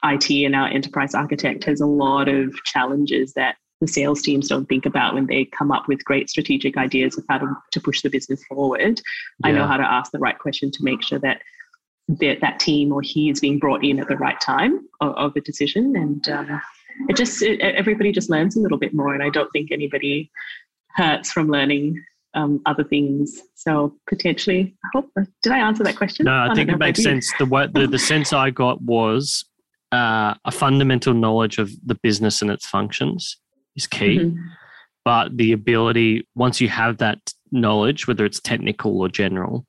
[0.04, 4.68] IT and our enterprise architect has a lot of challenges that the sales teams don't
[4.68, 8.02] think about when they come up with great strategic ideas of how to, to push
[8.02, 9.00] the business forward.
[9.40, 9.48] Yeah.
[9.48, 11.42] I know how to ask the right question to make sure that
[12.08, 15.34] that, that team or he is being brought in at the right time of, of
[15.34, 15.96] the decision.
[15.96, 16.62] And um,
[17.10, 19.14] it just, it, everybody just learns a little bit more.
[19.14, 20.32] And I don't think anybody
[20.96, 23.42] hurts from learning um, other things.
[23.56, 25.10] So potentially, I hope,
[25.42, 26.26] did I answer that question?
[26.26, 27.32] No, I, I think it makes sense.
[27.40, 29.46] The, the, the sense I got was
[29.92, 33.38] uh, a fundamental knowledge of the business and its functions
[33.76, 34.20] is key.
[34.20, 34.40] Mm-hmm.
[35.06, 37.20] But the ability, once you have that
[37.52, 39.66] knowledge, whether it's technical or general,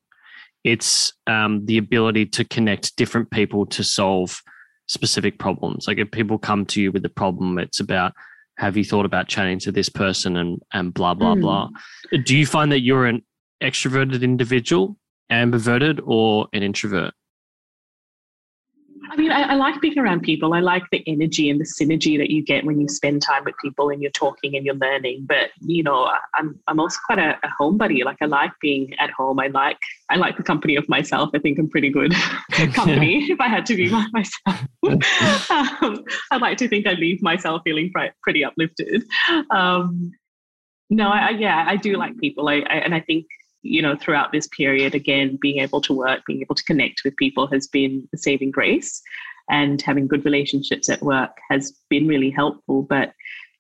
[0.65, 4.43] it's um, the ability to connect different people to solve
[4.87, 5.87] specific problems.
[5.87, 8.13] Like if people come to you with a problem, it's about
[8.57, 11.41] have you thought about chatting to this person and and blah blah mm.
[11.41, 11.69] blah.
[12.25, 13.23] Do you find that you're an
[13.63, 14.97] extroverted individual,
[15.31, 17.15] ambiverted, or an introvert?
[19.11, 20.55] I mean, I, I, like being around people.
[20.55, 23.55] I like the energy and the synergy that you get when you spend time with
[23.63, 25.27] people and you're talking and you're learning.
[25.27, 28.05] But you know, I'm I'm also quite a, a homebody.
[28.05, 29.39] Like I like being at home.
[29.39, 29.79] I like
[30.11, 31.31] I like the company of myself.
[31.35, 32.15] I think I'm pretty good
[32.73, 34.69] company if I had to be by myself.
[35.83, 39.05] um, I'd like to think I leave myself feeling pretty uplifted.
[39.51, 40.13] Um,
[40.91, 42.49] no, I, yeah, I do like people.
[42.49, 43.27] I, I and I think
[43.65, 47.17] you know, throughout this period, again, being able to work, being able to connect with
[47.17, 49.03] people has been a saving grace.
[49.51, 52.83] And having good relationships at work has been really helpful.
[52.83, 53.13] But,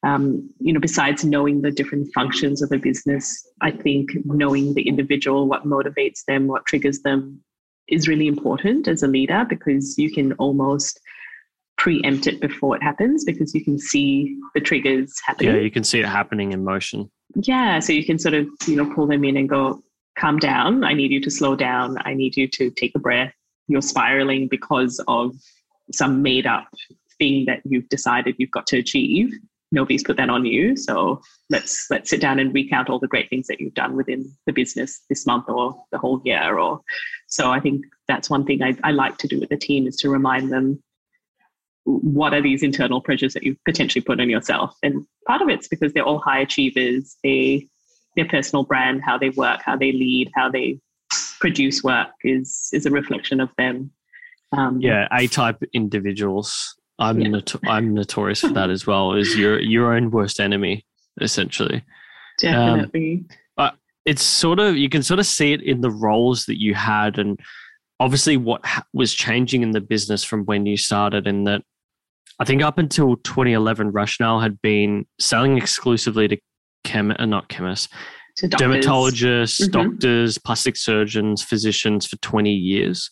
[0.02, 4.88] um, you know, besides knowing the different functions of a business, I think knowing the
[4.88, 7.42] individual, what motivates them, what triggers them
[7.88, 11.00] is really important as a leader because you can almost
[11.76, 15.54] preempt it before it happens because you can see the triggers happening.
[15.54, 17.10] Yeah, you can see it happening in motion.
[17.34, 19.82] Yeah, so you can sort of, you know, pull them in and go,
[20.18, 20.84] calm down.
[20.84, 21.96] I need you to slow down.
[22.04, 23.32] I need you to take a breath.
[23.68, 25.34] You're spiraling because of
[25.92, 26.68] some made up
[27.18, 29.32] thing that you've decided you've got to achieve.
[29.72, 30.76] Nobody's put that on you.
[30.76, 34.30] So let's let's sit down and recount all the great things that you've done within
[34.46, 36.58] the business this month or the whole year.
[36.58, 36.80] Or
[37.26, 39.96] so I think that's one thing I, I like to do with the team is
[39.96, 40.82] to remind them
[41.84, 44.76] what are these internal pressures that you've potentially put on yourself.
[44.82, 47.16] And part of it's because they're all high achievers.
[47.22, 47.68] They
[48.16, 50.78] their personal brand, how they work, how they lead, how they
[51.40, 53.90] produce work is is a reflection of them.
[54.52, 56.76] Um, yeah, A type individuals.
[56.98, 57.28] I'm yeah.
[57.28, 59.14] Not- I'm notorious for that as well.
[59.14, 60.86] Is your your own worst enemy
[61.20, 61.84] essentially?
[62.40, 63.24] Definitely.
[63.28, 63.38] Um,
[64.04, 67.18] it's sort of you can sort of see it in the roles that you had,
[67.18, 67.40] and
[68.00, 71.26] obviously what ha- was changing in the business from when you started.
[71.26, 71.62] In that,
[72.38, 76.36] I think up until 2011, Rationale had been selling exclusively to
[76.84, 77.88] chem, uh, not chemists,
[78.38, 79.70] dermatologists, mm-hmm.
[79.70, 83.10] doctors, plastic surgeons, physicians for 20 years.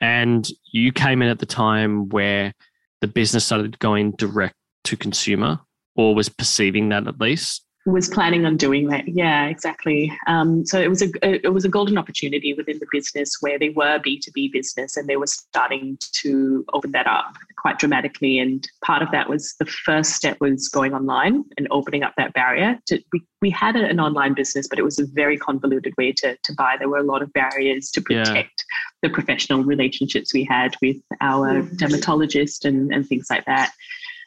[0.00, 2.52] And you came in at the time where
[3.00, 5.60] the business started going direct to consumer
[5.94, 9.06] or was perceiving that at least was planning on doing that.
[9.06, 10.12] Yeah, exactly.
[10.26, 13.68] Um, so it was a it was a golden opportunity within the business where they
[13.70, 18.38] were B two B business and they were starting to open that up quite dramatically.
[18.40, 22.32] And part of that was the first step was going online and opening up that
[22.32, 22.78] barrier.
[22.86, 26.36] To, we we had an online business, but it was a very convoluted way to
[26.36, 26.76] to buy.
[26.78, 29.08] There were a lot of barriers to protect yeah.
[29.08, 31.76] the professional relationships we had with our mm-hmm.
[31.76, 33.72] dermatologist and and things like that.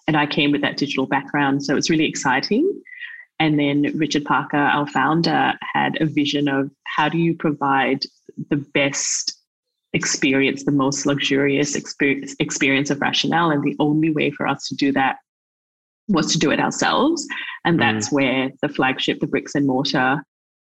[0.08, 2.82] And I came with that digital background, so it was really exciting.
[3.39, 8.04] And then Richard Parker, our founder, had a vision of how do you provide
[8.49, 9.34] the best
[9.93, 13.49] experience, the most luxurious experience, experience of rationale.
[13.49, 15.17] And the only way for us to do that
[16.08, 17.25] was to do it ourselves.
[17.65, 17.80] And mm.
[17.80, 18.13] that's mm.
[18.13, 20.23] where the flagship, the bricks and mortar,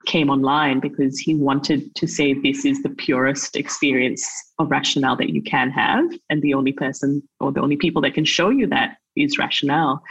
[0.06, 4.26] came online because he wanted to say this is the purest experience
[4.60, 6.06] of rationale that you can have.
[6.30, 10.02] And the only person or the only people that can show you that is rationale.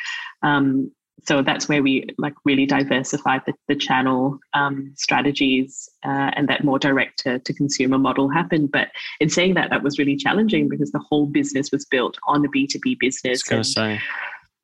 [0.43, 0.93] Um,
[1.27, 6.65] so that's where we like really diversified the, the channel um, strategies uh, and that
[6.65, 8.89] more direct to, to consumer model happened but
[9.21, 12.49] in saying that that was really challenging because the whole business was built on a
[12.49, 14.01] b2b business say.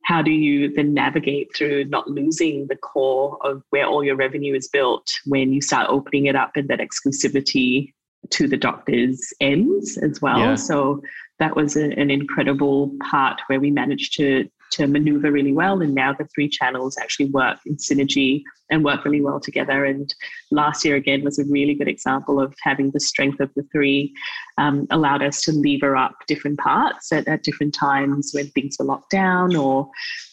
[0.04, 4.54] how do you then navigate through not losing the core of where all your revenue
[4.54, 7.92] is built when you start opening it up and that exclusivity
[8.30, 10.54] to the doctors ends as well yeah.
[10.54, 11.02] so
[11.38, 15.80] that was a, an incredible part where we managed to to maneuver really well.
[15.80, 19.84] And now the three channels actually work in synergy and work really well together.
[19.84, 20.12] And
[20.50, 24.14] last year, again, was a really good example of having the strength of the three
[24.58, 28.86] um, allowed us to lever up different parts at, at different times when things were
[28.86, 29.88] locked down or,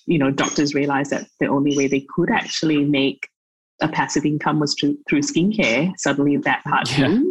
[0.07, 3.27] you know, doctors realized that the only way they could actually make
[3.81, 5.93] a passive income was through, through skincare.
[5.97, 7.21] Suddenly that part yeah.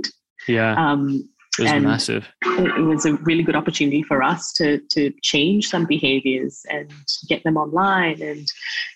[0.47, 0.75] Yeah.
[0.75, 2.29] Um, It was and massive.
[2.42, 6.92] It, was a really good opportunity for us to to change some behaviors and
[7.29, 8.47] get them online and,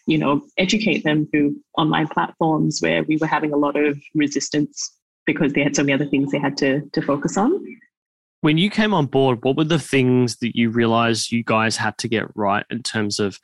[0.06, 4.92] you know, educate them through online platforms where we were having a lot of resistance
[5.26, 7.64] because they had so many other things they had to to focus on.
[8.42, 11.96] When you came on board, what were the things that you realized you guys had
[11.98, 13.38] to get right in terms of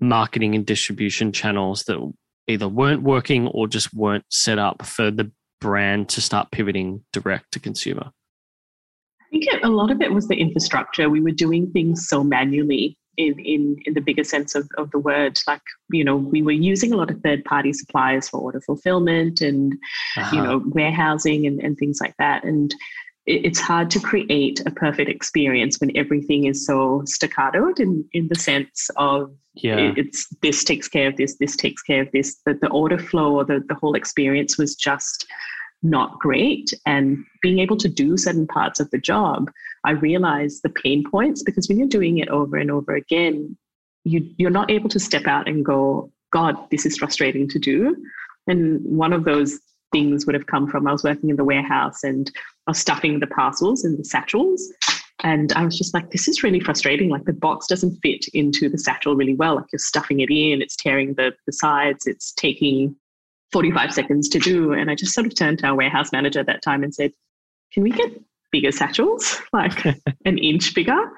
[0.00, 2.12] marketing and distribution channels that
[2.46, 7.52] either weren't working or just weren't set up for the brand to start pivoting direct
[7.52, 8.12] to consumer?
[9.28, 11.10] I think a lot of it was the infrastructure.
[11.10, 14.98] We were doing things so manually in, in, in the bigger sense of, of the
[14.98, 15.38] word.
[15.46, 15.60] Like,
[15.90, 19.74] you know, we were using a lot of third party suppliers for order fulfillment and,
[20.16, 20.36] uh-huh.
[20.36, 22.44] you know, warehousing and, and things like that.
[22.44, 22.74] And
[23.26, 28.34] it's hard to create a perfect experience when everything is so staccatoed in, in the
[28.34, 29.92] sense of yeah.
[29.96, 32.40] it's this takes care of this, this takes care of this.
[32.46, 35.26] That the order flow or the, the whole experience was just
[35.82, 36.72] not great.
[36.86, 39.50] And being able to do certain parts of the job,
[39.84, 43.56] I realized the pain points because when you're doing it over and over again,
[44.04, 47.96] you you're not able to step out and go, God, this is frustrating to do.
[48.46, 49.58] And one of those
[49.92, 52.30] things would have come from I was working in the warehouse and
[52.66, 54.72] I was stuffing the parcels in the satchels.
[55.24, 57.08] And I was just like, this is really frustrating.
[57.08, 59.56] Like the box doesn't fit into the satchel really well.
[59.56, 62.94] Like you're stuffing it in, it's tearing the, the sides, it's taking
[63.52, 64.72] 45 seconds to do.
[64.72, 67.12] And I just sort of turned to our warehouse manager at that time and said,
[67.72, 68.12] Can we get
[68.50, 69.84] bigger satchels, like
[70.24, 71.10] an inch bigger?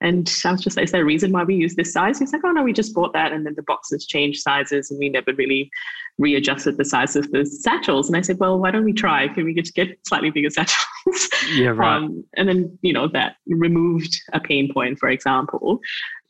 [0.00, 2.20] And I was just like, is there a reason why we use this size?
[2.20, 3.32] He's like, oh no, we just bought that.
[3.32, 5.70] And then the boxes changed sizes and we never really
[6.18, 8.06] readjusted the size of the satchels.
[8.06, 9.26] And I said, well, why don't we try?
[9.26, 11.28] Can we just get slightly bigger satchels?
[11.52, 11.96] Yeah, right.
[11.96, 15.80] Um, and then, you know, that removed a pain point, for example.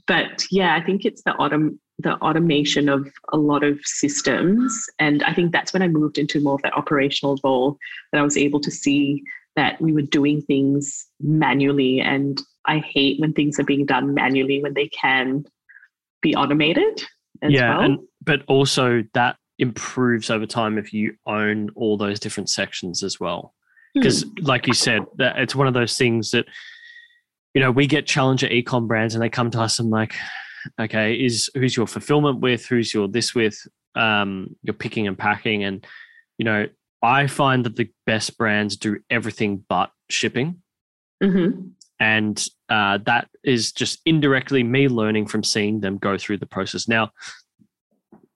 [0.07, 4.73] But yeah, I think it's the autom- the automation of a lot of systems.
[4.99, 7.77] And I think that's when I moved into more of that operational role
[8.13, 9.23] that I was able to see
[9.57, 14.63] that we were doing things manually and I hate when things are being done manually
[14.63, 15.45] when they can
[16.23, 17.03] be automated
[17.43, 17.81] yeah, well.
[17.85, 23.19] And, but also that improves over time if you own all those different sections as
[23.21, 23.55] well.
[23.95, 24.45] Because, hmm.
[24.45, 26.47] like you said, that it's one of those things that,
[27.55, 30.15] you know, we get challenger ecom brands and they come to us and like,
[30.81, 33.57] okay, is who's your fulfillment with, who's your this with,
[33.95, 35.65] um, your picking and packing.
[35.65, 35.87] And,
[36.39, 36.67] you know,
[37.03, 40.63] I find that the best brands do everything but shipping.
[41.23, 41.69] Mm-hmm.
[42.01, 46.87] And uh, that is just indirectly me learning from seeing them go through the process.
[46.87, 47.11] Now,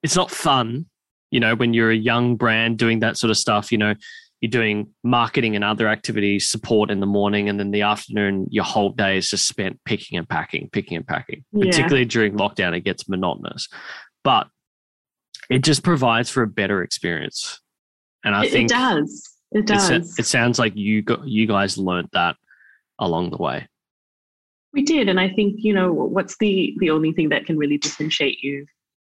[0.03, 0.87] it's not fun,
[1.31, 3.95] you know, when you're a young brand doing that sort of stuff, you know,
[4.43, 8.65] you're doing marketing and other activities, support in the morning, and then the afternoon, your
[8.65, 11.45] whole day is just spent picking and packing, picking and packing.
[11.53, 11.67] Yeah.
[11.67, 13.69] Particularly during lockdown, it gets monotonous.
[14.25, 14.49] But
[15.49, 17.61] it just provides for a better experience.
[18.25, 19.31] And I it, think it does.
[19.53, 19.91] It does.
[19.91, 22.35] It, it sounds like you got, you guys learned that
[22.99, 23.69] along the way.
[24.73, 27.77] We did, and I think you know what's the the only thing that can really
[27.79, 28.65] differentiate you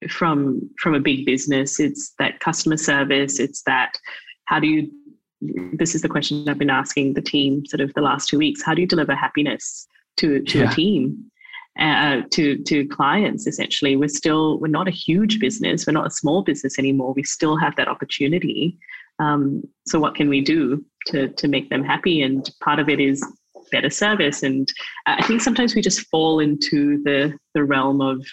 [0.09, 1.79] from from a big business.
[1.79, 3.39] It's that customer service.
[3.39, 3.91] It's that
[4.45, 4.89] how do you.
[5.41, 8.61] This is the question I've been asking the team sort of the last two weeks.
[8.61, 10.71] How do you deliver happiness to to yeah.
[10.71, 11.31] a team?
[11.79, 16.09] Uh, to to clients essentially we're still we're not a huge business we're not a
[16.09, 18.77] small business anymore we still have that opportunity
[19.19, 22.99] um, so what can we do to to make them happy and part of it
[22.99, 23.25] is
[23.69, 24.43] better service.
[24.43, 24.71] And
[25.05, 28.25] uh, I think sometimes we just fall into the the realm of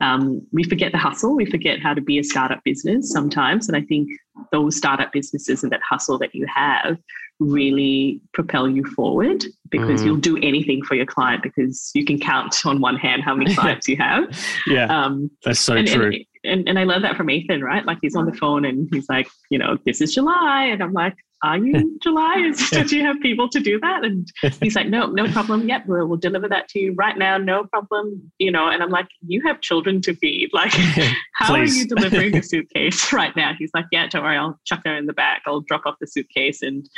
[0.00, 3.66] um, we forget the hustle, we forget how to be a startup business sometimes.
[3.68, 4.08] And I think
[4.52, 6.98] those startup businesses and that hustle that you have
[7.40, 10.06] really propel you forward because mm.
[10.06, 13.54] you'll do anything for your client because you can count on one hand how many
[13.56, 14.24] clients you have.
[14.66, 16.06] Yeah, um, that's so and, true.
[16.06, 17.84] And, and, and I love that from Ethan, right?
[17.84, 20.64] Like he's on the phone and he's like, you know, this is July.
[20.64, 22.52] And I'm like, are you in July?
[22.70, 24.04] Do you have people to do that?
[24.04, 24.28] And
[24.60, 25.68] he's like, no, no problem.
[25.68, 27.38] Yep, we'll, we'll deliver that to you right now.
[27.38, 28.32] No problem.
[28.38, 30.50] You know, and I'm like, you have children to feed.
[30.52, 30.72] Like,
[31.34, 33.52] how are you delivering a suitcase right now?
[33.56, 34.36] He's like, yeah, don't worry.
[34.36, 35.42] I'll chuck her in the back.
[35.46, 36.88] I'll drop off the suitcase and,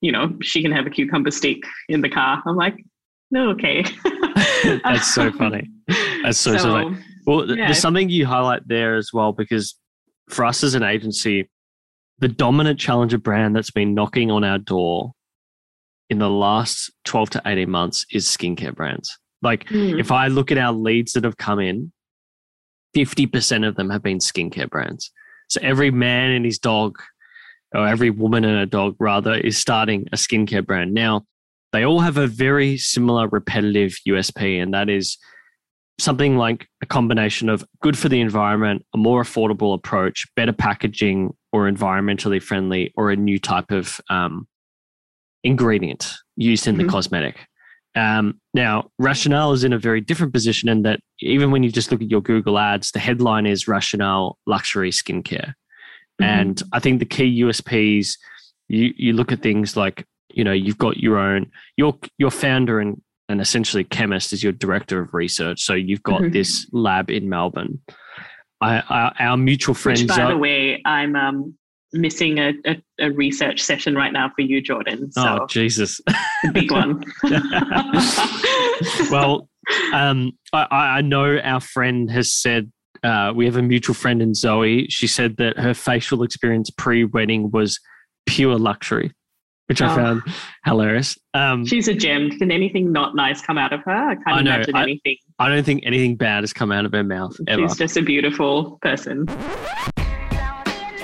[0.00, 2.42] you know, she can have a cucumber stick in the car.
[2.46, 2.76] I'm like,
[3.30, 3.84] no, okay.
[4.84, 5.68] That's so funny.
[6.22, 6.98] That's so, so, so funny.
[7.26, 7.66] Well, yeah.
[7.66, 9.76] there's something you highlight there as well, because
[10.28, 11.48] for us as an agency,
[12.18, 15.12] the dominant challenger brand that's been knocking on our door
[16.08, 19.18] in the last 12 to 18 months is skincare brands.
[19.42, 19.98] Like mm.
[19.98, 21.92] if I look at our leads that have come in,
[22.96, 25.10] 50% of them have been skincare brands.
[25.48, 26.98] So every man and his dog,
[27.74, 30.94] or every woman and a dog rather, is starting a skincare brand.
[30.94, 31.26] Now,
[31.72, 35.18] they all have a very similar repetitive USP, and that is
[35.98, 41.34] something like a combination of good for the environment, a more affordable approach, better packaging,
[41.52, 44.46] or environmentally friendly, or a new type of um,
[45.44, 46.14] ingredient.
[46.38, 46.90] used in the Mhm.
[46.90, 47.46] cosmetic.
[47.94, 51.90] Um, now, Rationale is in a very different position in that even when you just
[51.90, 55.54] look at your Google ads, the headline is Rationale Luxury Skincare.
[56.20, 56.24] Mhm.
[56.26, 58.18] And I think the key USPs,
[58.68, 62.80] you, you look at things like, you know, you've got your own, your, your founder
[62.80, 65.62] and, and essentially chemist is your director of research.
[65.62, 66.32] So you've got Mhm.
[66.32, 67.80] this lab in Melbourne.
[68.60, 71.54] I, I, our mutual friend, Which, by the way, I'm um,
[71.92, 75.10] missing a, a, a research session right now for you, Jordan.
[75.12, 76.00] So oh, Jesus.
[76.52, 77.04] big one.
[79.10, 79.48] well,
[79.92, 82.70] um, I, I know our friend has said
[83.02, 84.86] uh, we have a mutual friend in Zoe.
[84.88, 87.78] She said that her facial experience pre-wedding was
[88.24, 89.12] pure luxury,
[89.68, 89.96] which I Oh.
[89.96, 90.22] found
[90.64, 91.18] hilarious.
[91.34, 92.30] Um, she's a gem.
[92.38, 93.90] Can anything not nice come out of her?
[94.10, 94.54] I can't I know.
[94.54, 95.16] imagine I- anything.
[95.38, 97.62] I don't think anything bad has come out of her mouth ever.
[97.62, 99.26] She's just a beautiful person.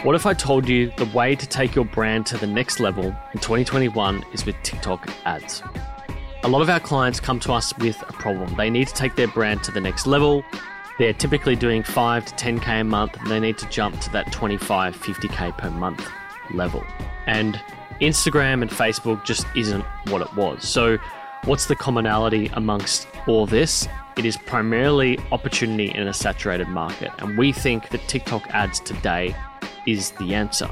[0.05, 3.05] What if I told you the way to take your brand to the next level
[3.05, 5.63] in 2021 is with TikTok ads?
[6.43, 8.53] A lot of our clients come to us with a problem.
[8.57, 10.45] They need to take their brand to the next level.
[10.99, 14.33] They're typically doing 5 to 10k a month and they need to jump to that
[14.33, 16.05] 25, 50k per month
[16.53, 16.83] level.
[17.27, 17.61] And
[18.01, 20.67] Instagram and Facebook just isn't what it was.
[20.67, 20.99] So,
[21.45, 23.89] what's the commonality amongst all this?
[24.17, 27.11] It is primarily opportunity in a saturated market.
[27.19, 29.35] And we think that TikTok ads today
[29.87, 30.71] is the answer.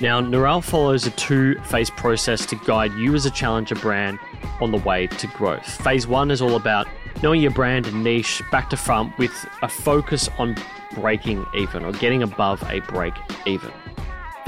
[0.00, 4.18] Now, Neural follows a two phase process to guide you as a challenger brand
[4.60, 5.66] on the way to growth.
[5.84, 6.86] Phase one is all about
[7.22, 10.56] knowing your brand and niche back to front with a focus on
[10.94, 13.12] breaking even or getting above a break
[13.46, 13.70] even.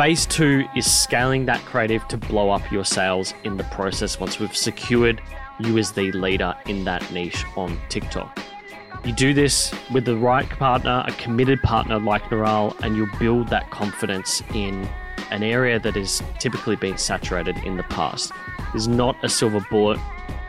[0.02, 4.40] Phase two is scaling that creative to blow up your sales in the process once
[4.40, 5.22] we've secured
[5.60, 8.36] you as the leader in that niche on TikTok.
[9.04, 13.46] You do this with the right partner, a committed partner like Neural, and you'll build
[13.50, 14.88] that confidence in
[15.30, 18.32] an area that has typically been saturated in the past.
[18.72, 20.00] There's not a silver bullet,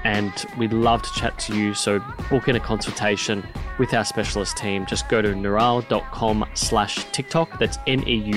[0.04, 1.74] and we'd love to chat to you.
[1.74, 2.00] So
[2.30, 3.44] book in a consultation
[3.80, 4.86] with our specialist team.
[4.86, 7.60] Just go to neural.com slash TikTok.
[7.60, 8.34] That's N-E-U-R-A-L-L-E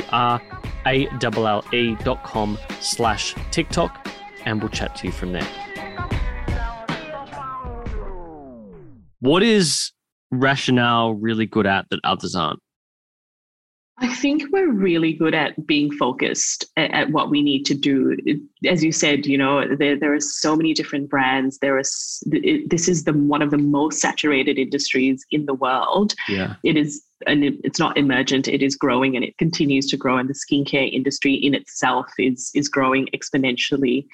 [2.05, 4.09] dot com slash TikTok,
[4.45, 5.49] and we'll chat to you from there.
[9.21, 9.93] What is
[10.31, 12.61] rationale really good at that others aren't?
[13.99, 18.15] I think we're really good at being focused at, at what we need to do.
[18.67, 21.59] As you said, you know, there, there are so many different brands.
[21.59, 22.23] There is
[22.67, 26.15] this is the one of the most saturated industries in the world.
[26.29, 26.57] Yeah.
[26.63, 28.49] It is, and it, it's not emergent.
[28.49, 30.19] It is growing, and it continues to grow.
[30.19, 34.07] And the skincare industry in itself is is growing exponentially.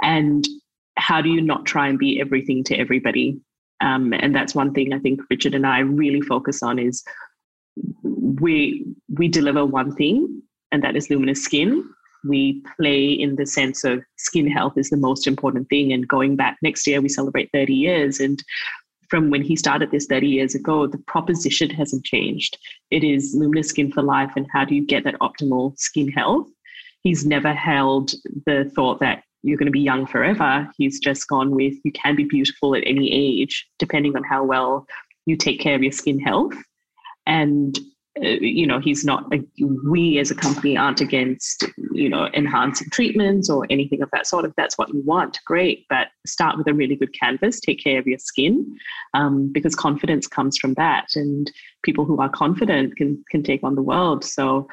[0.00, 0.48] And
[0.96, 3.38] how do you not try and be everything to everybody?
[3.82, 7.04] Um, and that's one thing I think Richard and I really focus on is
[8.02, 11.88] we we deliver one thing, and that is luminous skin.
[12.24, 15.92] We play in the sense of skin health is the most important thing.
[15.92, 18.18] And going back next year, we celebrate 30 years.
[18.18, 18.42] And
[19.08, 22.58] from when he started this 30 years ago, the proposition hasn't changed.
[22.90, 24.32] It is luminous skin for life.
[24.34, 26.48] And how do you get that optimal skin health?
[27.02, 28.14] He's never held
[28.46, 30.68] the thought that you're going to be young forever.
[30.76, 34.86] He's just gone with you can be beautiful at any age, depending on how well
[35.26, 36.54] you take care of your skin health.
[37.26, 37.78] And
[38.24, 39.30] uh, you know, he's not.
[39.84, 44.46] We as a company aren't against you know enhancing treatments or anything of that sort.
[44.46, 45.84] If that's what you want, great.
[45.90, 47.60] But start with a really good canvas.
[47.60, 48.74] Take care of your skin,
[49.12, 51.08] um, because confidence comes from that.
[51.14, 51.50] And
[51.82, 54.24] people who are confident can can take on the world.
[54.24, 54.66] So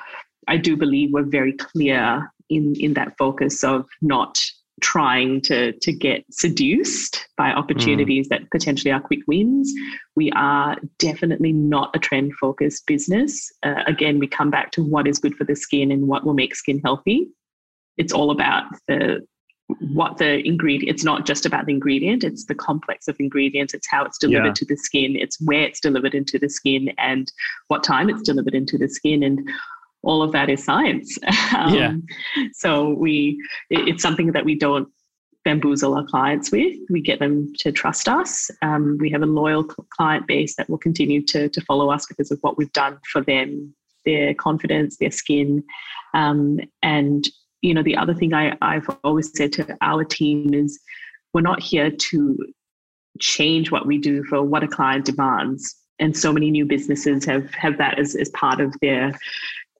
[0.47, 4.39] I do believe we're very clear in in that focus of not
[4.81, 9.71] trying to to get seduced by opportunities that potentially are quick wins.
[10.15, 13.51] We are definitely not a trend focused business.
[13.63, 16.33] Uh, again, we come back to what is good for the skin and what will
[16.33, 17.29] make skin healthy.
[17.97, 19.25] It's all about the
[19.79, 23.87] what the ingredient it's not just about the ingredient it's the complex of ingredients it's
[23.89, 24.53] how it's delivered Yeah.
[24.55, 27.31] to the skin it's where it's delivered into the skin and
[27.69, 29.39] what time it's delivered into the skin and
[30.03, 31.17] all of that is science.
[31.57, 31.93] Um, Yeah.
[32.53, 33.39] so we
[33.69, 34.87] it- it's something that we don't
[35.45, 36.77] bamboozle our clients with.
[36.89, 38.49] We get them to trust us.
[38.61, 42.31] Um, we have a loyal client base that will continue to, to follow us because
[42.31, 43.73] of what we've done for them
[44.05, 45.63] their confidence their skin.
[46.13, 47.27] Um, and
[47.61, 50.79] you know the other thing I, i've always said to our team is
[51.33, 52.37] we're not here to
[53.19, 55.75] change what we do for what a client demands.
[55.99, 59.13] And so many new businesses have have that as, as part of their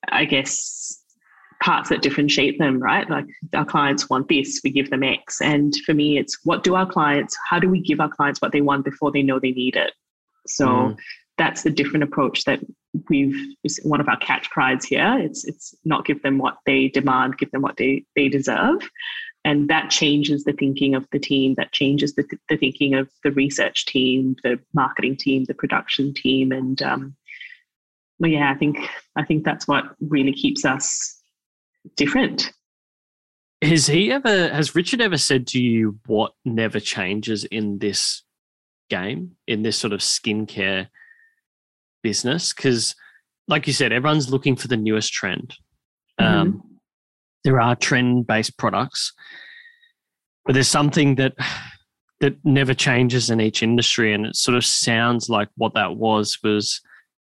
[0.10, 1.00] i guess
[1.62, 3.10] parts that differentiate them right?
[3.10, 5.42] Like our clients want this we give them x.
[5.42, 8.52] And for me it's what do our clients how do we give our clients what
[8.52, 9.94] they want before they know they need it?
[10.46, 10.98] So Mm.
[11.38, 12.60] that's the different approach that
[13.10, 15.18] we've is one of our catch cries here.
[15.20, 18.90] It's it's not give them what they demand give them what they they deserve.
[19.46, 23.32] And that changes the thinking of the team that changes the, the thinking of the
[23.32, 27.16] research team the marketing team the production team and um,
[28.24, 28.78] well, yeah i think
[29.18, 31.20] i think that's what really keeps us
[31.98, 32.54] different.
[33.62, 38.24] Has he ever has richard ever said to you what never changes in this
[38.90, 40.88] game in this sort of skincare
[42.02, 42.54] business?
[42.54, 42.96] Because
[43.48, 45.56] like you said everyone's looking for the newest trend.
[46.20, 46.34] Mm-hmm.
[46.34, 46.64] um,
[47.44, 49.12] there are trend based products,
[50.46, 51.34] but there's something that
[52.22, 56.38] that never changes in each industry, and it sort of sounds like what that was
[56.42, 56.80] was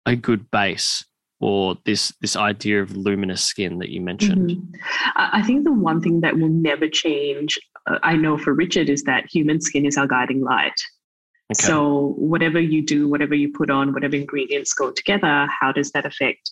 [0.05, 1.05] a good base
[1.39, 4.51] or this this idea of luminous skin that you mentioned.
[4.51, 4.75] Mm-hmm.
[5.15, 9.03] I think the one thing that will never change, uh, I know for Richard, is
[9.03, 10.79] that human skin is our guiding light.
[11.51, 11.61] Okay.
[11.67, 16.05] So whatever you do, whatever you put on, whatever ingredients go together, how does that
[16.05, 16.51] affect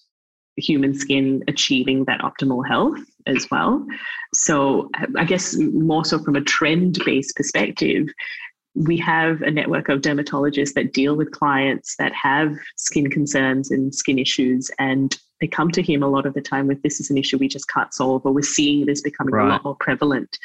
[0.58, 3.86] human skin achieving that optimal health as well.
[4.34, 8.08] So, I guess more so from a trend based perspective,
[8.76, 13.94] we have a network of dermatologists that deal with clients that have skin concerns and
[13.94, 17.10] skin issues and they come to him a lot of the time with this is
[17.10, 19.46] an issue we just can't solve or we're seeing this becoming right.
[19.46, 20.38] a lot more prevalent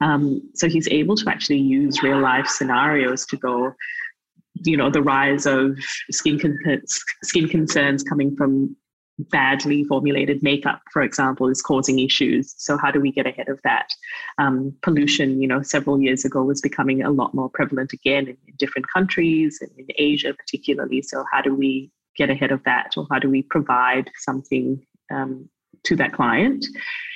[0.00, 3.72] um, so he's able to actually use real life scenarios to go
[4.64, 5.76] you know the rise of
[6.10, 6.82] skin con-
[7.22, 8.76] skin concerns coming from
[9.18, 12.54] badly formulated makeup, for example, is causing issues.
[12.56, 13.88] So how do we get ahead of that?
[14.38, 18.36] Um, pollution, you know, several years ago was becoming a lot more prevalent again in,
[18.48, 21.02] in different countries and in Asia particularly.
[21.02, 25.48] So how do we get ahead of that, or how do we provide something um,
[25.84, 26.66] to that client?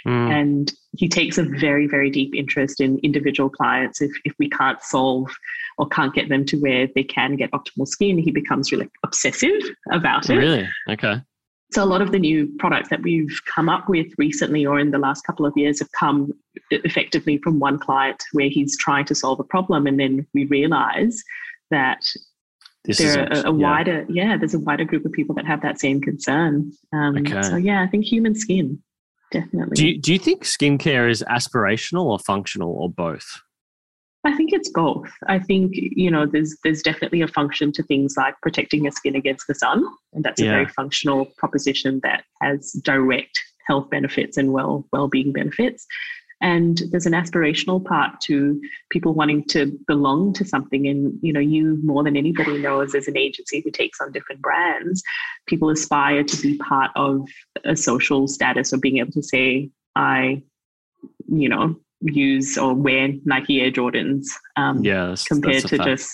[0.07, 0.31] Mm.
[0.31, 4.01] And he takes a very, very deep interest in individual clients.
[4.01, 5.31] If, if we can't solve
[5.79, 9.61] or can't get them to where they can get optimal skin, he becomes really obsessive
[9.91, 10.37] about it.
[10.37, 10.69] Really?
[10.89, 11.21] Okay.
[11.73, 14.93] So a lot of the new products that we've come up with recently or in
[14.93, 16.33] the last couple of years have come
[16.71, 21.23] effectively from one client where he's trying to solve a problem and then we realize
[21.71, 22.05] that
[22.85, 24.31] this there are a, a wider yeah.
[24.31, 24.37] yeah.
[24.37, 27.43] there's a wider group of people that have that same concern um, okay.
[27.43, 28.81] so yeah i think human skin
[29.33, 33.41] definitely do you, do you think skincare is aspirational or functional or both
[34.27, 35.09] I think it's both.
[35.29, 39.15] I think you know there's there's definitely a function to things like protecting your skin
[39.15, 40.49] against the sun, and that's yeah.
[40.49, 45.87] a very functional proposition that has direct health benefits and well well-being benefits.
[46.41, 48.61] And there's an aspirational part to
[48.91, 50.89] people wanting to belong to something.
[50.89, 54.43] And you know, you more than anybody knows as an agency who takes on different
[54.43, 55.05] brands,
[55.47, 57.29] people aspire to be part of
[57.65, 60.43] a social status or being able to say, I,
[61.29, 64.27] you know, use or wear Nike Air Jordans
[64.57, 66.11] um, yes, compared to just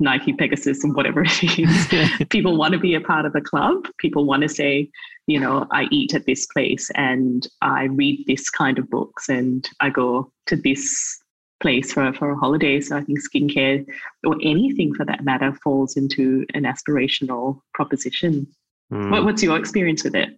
[0.00, 2.26] Nike Pegasus and whatever it is.
[2.30, 3.86] People want to be a part of a club.
[3.98, 4.90] People want to say,
[5.26, 9.68] you know, I eat at this place and I read this kind of books and
[9.80, 11.18] I go to this
[11.60, 12.80] place for, for a holiday.
[12.80, 13.84] So I think skincare
[14.24, 18.46] or anything for that matter falls into an aspirational proposition.
[18.92, 19.10] Mm.
[19.10, 20.30] What, what's your experience with it?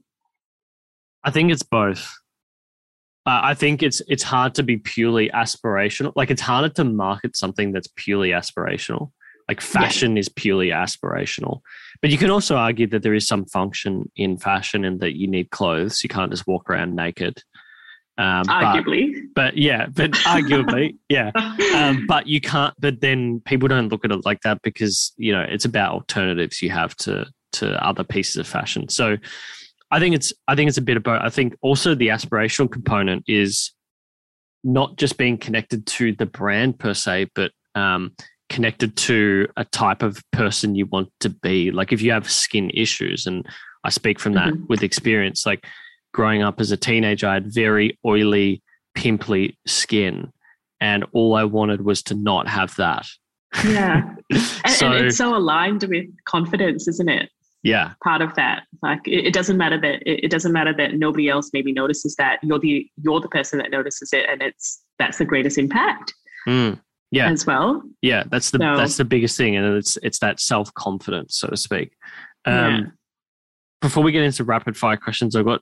[1.22, 2.11] I think it's both.
[3.31, 6.12] Uh, I think it's it's hard to be purely aspirational.
[6.16, 9.12] Like it's harder to market something that's purely aspirational.
[9.47, 10.20] Like fashion yeah.
[10.20, 11.61] is purely aspirational,
[12.01, 15.28] but you can also argue that there is some function in fashion and that you
[15.28, 16.03] need clothes.
[16.03, 17.41] You can't just walk around naked.
[18.18, 21.31] Um, arguably, but, but, yeah, but arguably, yeah.
[21.76, 22.74] Um, but you can't.
[22.81, 26.62] But then people don't look at it like that because you know it's about alternatives
[26.62, 28.89] you have to to other pieces of fashion.
[28.89, 29.18] So
[29.91, 31.20] I think it's I think it's a bit of both.
[31.22, 33.72] I think also the aspirational component is
[34.62, 38.12] not just being connected to the brand per se, but um,
[38.49, 41.70] connected to a type of person you want to be.
[41.70, 43.47] Like if you have skin issues, and
[43.84, 44.66] I speak from that mm-hmm.
[44.68, 45.47] with experience.
[45.47, 45.64] Like
[46.12, 48.62] growing up as a teenager, I had very oily,
[48.95, 50.32] pimply skin,
[50.80, 53.07] and all I wanted was to not have that.
[53.64, 57.30] Yeah, and, and it's so aligned with confidence, isn't it?
[57.62, 57.92] Yeah.
[58.02, 58.64] part of that.
[58.82, 62.16] Like it, it doesn't matter that it, it, doesn't matter that nobody else maybe notices
[62.16, 62.38] that.
[62.42, 66.14] You're the you're the person that notices it and it's that's the greatest impact
[66.48, 66.78] mm,
[67.11, 67.30] yeah.
[67.30, 67.82] as well.
[68.02, 71.56] Yeah that's the so, that's the biggest thing and it's it's that self-confidence so to
[71.56, 71.92] speak.
[72.44, 72.80] Um yeah.
[73.80, 75.61] before we get into rapid fire questions i've got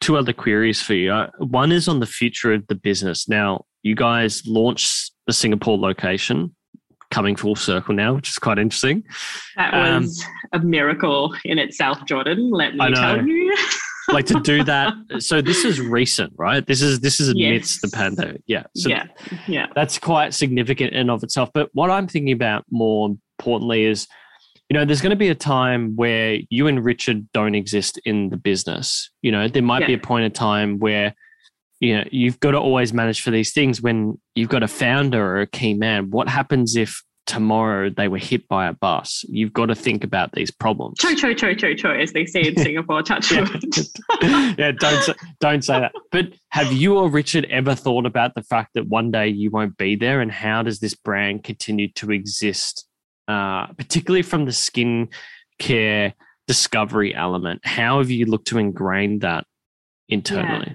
[0.00, 1.12] two other queries for you.
[1.12, 3.28] Uh, one is on the future of the business.
[3.28, 6.54] Now you guys launched the singapore location
[7.10, 9.04] coming full circle now, which is quite interesting.
[9.56, 12.50] That was um, a miracle in itself, Jordan.
[12.50, 13.56] Let me tell you.
[14.12, 14.94] like to do that.
[15.18, 16.66] So this is recent, right?
[16.66, 17.90] This is this is amidst yes.
[17.90, 18.42] the pandemic.
[18.46, 18.64] Yeah.
[18.76, 19.04] So yeah.
[19.46, 19.66] Yeah.
[19.74, 21.50] That's quite significant in of itself.
[21.52, 24.06] But what I'm thinking about more importantly is,
[24.68, 28.30] you know, there's going to be a time where you and Richard don't exist in
[28.30, 29.10] the business.
[29.22, 29.88] You know, there might yeah.
[29.88, 31.14] be a point in time where
[31.80, 35.36] you know, you've got to always manage for these things when you've got a founder
[35.36, 36.10] or a key man.
[36.10, 39.24] What happens if tomorrow they were hit by a bus?
[39.28, 40.98] You've got to think about these problems.
[40.98, 43.02] Cho cho cho cho cho, as they say in Singapore.
[43.02, 43.46] Touch yeah.
[44.58, 45.92] yeah, don't say, don't say that.
[46.12, 49.78] But have you or Richard ever thought about the fact that one day you won't
[49.78, 52.86] be there, and how does this brand continue to exist,
[53.26, 55.08] uh, particularly from the skin
[55.58, 56.12] care
[56.46, 57.62] discovery element?
[57.64, 59.46] How have you looked to ingrain that
[60.10, 60.66] internally?
[60.66, 60.74] Yeah.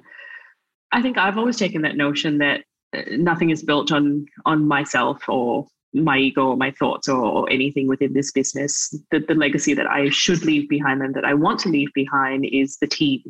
[0.92, 2.62] I think I've always taken that notion that
[2.96, 7.50] uh, nothing is built on on myself or my ego or my thoughts or, or,
[7.50, 8.94] anything within this business.
[9.12, 12.46] The, the legacy that I should leave behind and that I want to leave behind
[12.52, 13.22] is the team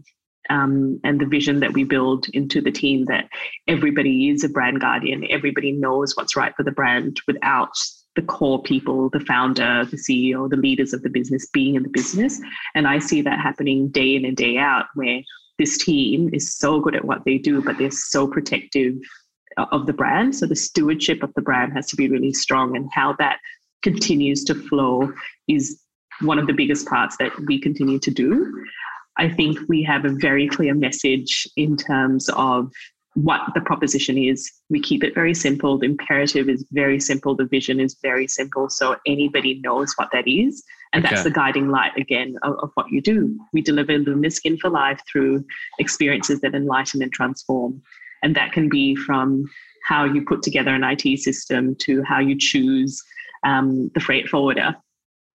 [0.49, 3.29] um, and the vision that we build into the team that
[3.67, 5.25] everybody is a brand guardian.
[5.29, 7.77] Everybody knows what's right for the brand without
[8.15, 11.89] the core people, the founder, the CEO, the leaders of the business being in the
[11.89, 12.39] business.
[12.73, 15.21] And I see that happening day in and day out where
[15.57, 18.95] this team is so good at what they do, but they're so protective
[19.57, 20.35] uh, of the brand.
[20.35, 23.39] So the stewardship of the brand has to be really strong, and how that
[23.81, 25.11] continues to flow
[25.47, 25.81] is
[26.21, 28.65] one of the biggest parts that we continue to do.
[29.17, 32.71] I think we have a very clear message in terms of
[33.15, 34.51] what the proposition is.
[34.69, 35.79] We keep it very simple.
[35.79, 37.33] The imperative is very simple.
[37.35, 38.69] The vision is very simple.
[38.69, 40.63] So anybody knows what that is.
[40.93, 41.15] And okay.
[41.15, 43.37] that's the guiding light again of, of, what you do.
[43.53, 45.45] We deliver Luminous Skin for Life through
[45.79, 47.81] experiences that enlighten and transform.
[48.21, 49.45] And that can be from
[49.87, 53.01] how you put together an IT system to how you choose
[53.45, 54.75] um, the freight forwarder.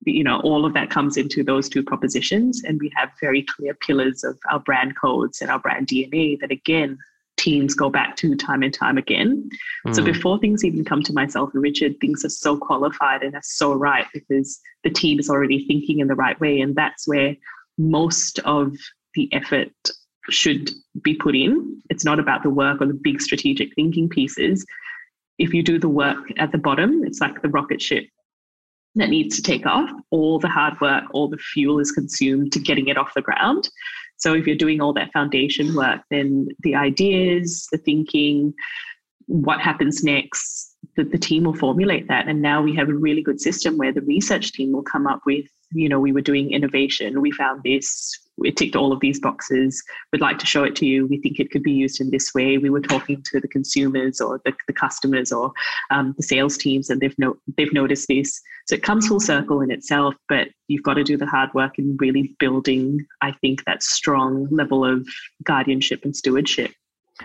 [0.05, 2.63] You know, all of that comes into those two propositions.
[2.65, 6.51] And we have very clear pillars of our brand codes and our brand DNA that,
[6.51, 6.99] again,
[7.41, 9.49] teams go back to time and time again.
[9.87, 9.95] Mm.
[9.95, 13.43] So before things even come to myself and Richard, things are so qualified and are
[13.43, 16.61] so right because the team is already thinking in the right way.
[16.61, 17.35] And that's where
[17.79, 18.77] most of
[19.15, 19.73] the effort
[20.29, 20.71] should
[21.03, 21.81] be put in.
[21.89, 24.67] It's not about the work or the big strategic thinking pieces.
[25.39, 28.05] If you do the work at the bottom, it's like the rocket ship
[28.97, 29.91] that needs to take off.
[30.11, 33.71] All the hard work, all the fuel is consumed to getting it off the ground.
[34.21, 38.55] So if you're doing all that foundation work, then the ideas, the thinking,
[39.27, 42.29] what happens next, the, the team will formulate that.
[42.29, 45.21] And now we have a really good system where the research team will come up
[45.25, 49.21] with, you know, we were doing innovation, we found this, it ticked all of these
[49.21, 49.83] boxes.
[50.13, 51.07] We'd like to show it to you.
[51.07, 52.59] We think it could be used in this way.
[52.59, 55.53] We were talking to the consumers or the, the customers or
[55.91, 58.41] um, the sales teams, and they've no, they've noticed this.
[58.67, 61.79] So it comes full circle in itself, but you've got to do the hard work
[61.79, 65.07] in really building, I think, that strong level of
[65.45, 66.73] guardianship and stewardship.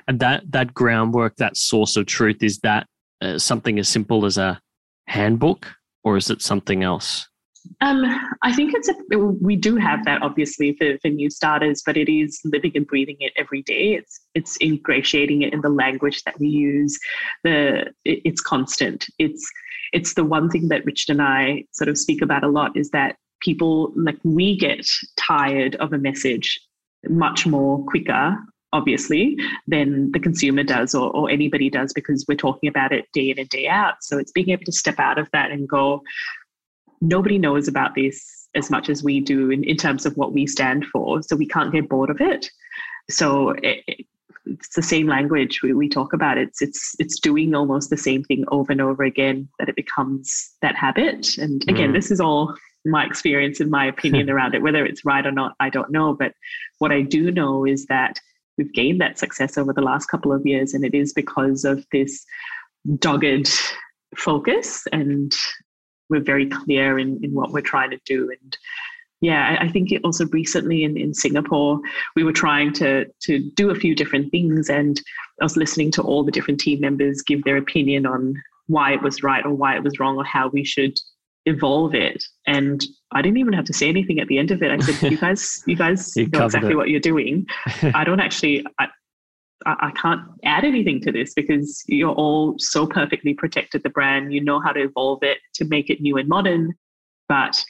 [0.07, 2.88] And that that groundwork, that source of truth, is that
[3.22, 4.59] uh, something as simple as a
[5.07, 5.68] handbook,
[6.03, 7.28] or is it something else?
[7.82, 8.03] Um,
[8.43, 12.11] I think it's a, we do have that obviously for, for new starters, but it
[12.11, 13.95] is living and breathing it every day.
[13.95, 16.97] It's it's ingratiating it in the language that we use.
[17.43, 19.05] The it, it's constant.
[19.20, 19.49] It's
[19.93, 22.89] it's the one thing that Richard and I sort of speak about a lot is
[22.91, 24.88] that people like we get
[25.18, 26.59] tired of a message
[27.07, 28.36] much more quicker
[28.74, 29.38] obviously
[29.68, 33.39] than the consumer does or, or anybody does because we're talking about it day in
[33.39, 36.01] and day out so it's being able to step out of that and go
[37.01, 40.47] nobody knows about this as much as we do in, in terms of what we
[40.47, 41.21] stand for.
[41.21, 42.49] So we can't get bored of it.
[43.09, 44.05] So it,
[44.45, 46.37] it's the same language we, we talk about.
[46.37, 50.51] It's it's it's doing almost the same thing over and over again that it becomes
[50.61, 51.37] that habit.
[51.37, 51.93] And again, mm.
[51.93, 54.61] this is all my experience and my opinion around it.
[54.61, 56.13] Whether it's right or not, I don't know.
[56.13, 56.33] But
[56.79, 58.19] what I do know is that
[58.57, 61.85] we've gained that success over the last couple of years, and it is because of
[61.91, 62.23] this
[62.99, 63.49] dogged
[64.15, 65.33] focus and
[66.10, 68.30] we're very clear in, in what we're trying to do.
[68.30, 68.58] And
[69.22, 71.80] yeah, I, I think also recently in, in Singapore,
[72.16, 75.01] we were trying to to do a few different things, and
[75.41, 78.36] I was listening to all the different team members give their opinion on
[78.68, 80.97] why it was right or why it was wrong or how we should
[81.45, 82.24] evolve it.
[82.47, 84.72] And I didn't even have to say anything at the end of it.
[84.72, 86.76] I said, "You guys, you guys you know exactly it.
[86.76, 87.47] what you're doing.
[87.93, 88.66] I don't actually.
[88.80, 88.88] I,
[89.66, 94.32] I can't add anything to this because you're all so perfectly protected the brand.
[94.32, 96.76] You know how to evolve it to make it new and modern,
[97.28, 97.63] but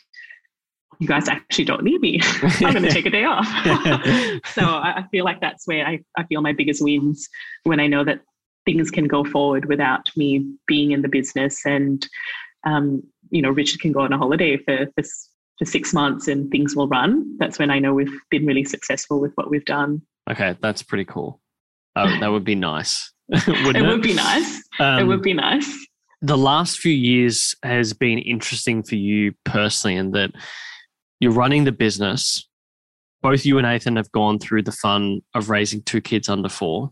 [1.00, 2.20] you guys actually don't need me.
[2.42, 3.46] I'm going to take a day off.
[4.54, 7.30] so I feel like that's where I, I feel my biggest wins
[7.64, 8.22] when I know that
[8.66, 11.66] things can go forward without me being in the business.
[11.66, 12.06] And,
[12.66, 15.04] um, you know, Richard can go on a holiday for, for,
[15.60, 17.38] for six months and things will run.
[17.38, 20.02] That's when I know we've been really successful with what we've done.
[20.30, 21.40] Okay, that's pretty cool.
[21.96, 23.12] Uh, that would be nice.
[23.30, 24.62] it, it, would be nice.
[24.80, 25.70] Um, it would be nice.
[26.22, 30.32] The last few years has been interesting for you personally, in that
[31.20, 32.48] you're running the business.
[33.22, 36.92] Both you and Ethan have gone through the fun of raising two kids under four.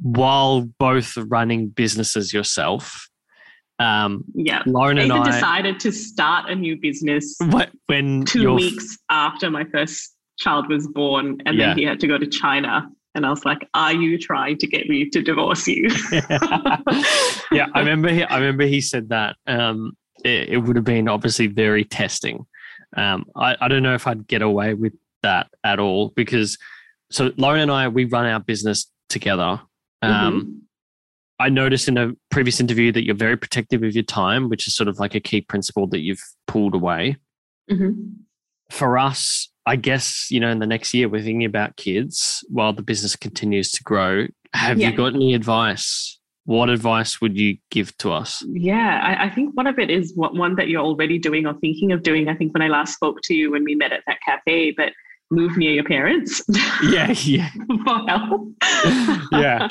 [0.00, 3.08] while both running businesses yourself.
[3.78, 8.52] Um, yeah, Lauren and Ethan I decided to start a new business what, when 2
[8.54, 11.68] weeks after my first child was born, and Yeah.
[11.68, 12.88] then he had to go to China.
[13.14, 15.88] And I was like, "Are you trying to get me to divorce you?"
[17.52, 18.08] yeah, I remember.
[18.10, 19.36] He, I remember he said that.
[19.46, 22.46] Um, it, it would have been obviously very testing.
[22.96, 24.92] Um, I, I don't know if I'd get away with
[25.22, 26.58] that at all because
[27.10, 29.60] so Lauren and I we run our business together.
[30.02, 30.58] Um, Mhm.
[31.38, 34.76] I noticed in a previous interview that you're very protective of your time, which is
[34.76, 37.16] sort of like a key principle that you've pulled away.
[37.70, 38.14] Mhm.
[38.70, 42.72] For us, I guess, you know, in the next year, we're thinking about kids while
[42.72, 44.26] the business continues to grow.
[44.54, 44.90] Have Yeah.
[44.90, 46.18] you got any advice?
[46.44, 48.44] What advice would you give to us?
[48.48, 51.54] Yeah, I, I think one of it is what one that you're already doing or
[51.60, 52.28] thinking of doing.
[52.28, 54.92] I think when I last spoke to you when we met at that cafe, but
[55.30, 56.42] move near your parents.
[56.82, 57.50] Yeah, yeah.
[57.84, 58.48] for help.
[59.32, 59.68] Yeah.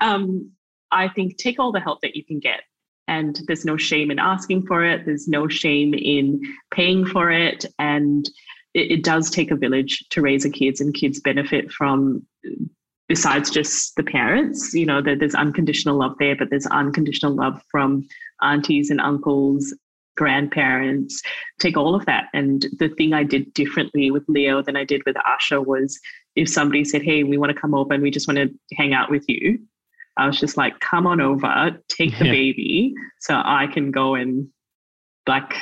[0.00, 0.50] um,
[0.92, 2.60] I think take all the help that you can get.
[3.08, 5.04] And there's no shame in asking for it.
[5.04, 6.40] There's no shame in
[6.72, 7.66] paying for it.
[7.78, 8.30] And
[8.74, 12.26] it, it does take a village to raise a kids, and kids benefit from
[13.08, 14.74] besides just the parents.
[14.74, 18.06] You know, that there's unconditional love there, but there's unconditional love from
[18.42, 19.74] aunties and uncles,
[20.16, 21.22] grandparents.
[21.60, 22.26] Take all of that.
[22.34, 25.98] And the thing I did differently with Leo than I did with Asha was
[26.36, 28.92] if somebody said, Hey, we want to come over and we just want to hang
[28.92, 29.58] out with you,
[30.16, 32.32] I was just like, Come on over, take the Yeah.
[32.32, 34.48] baby so I can go and
[35.26, 35.54] like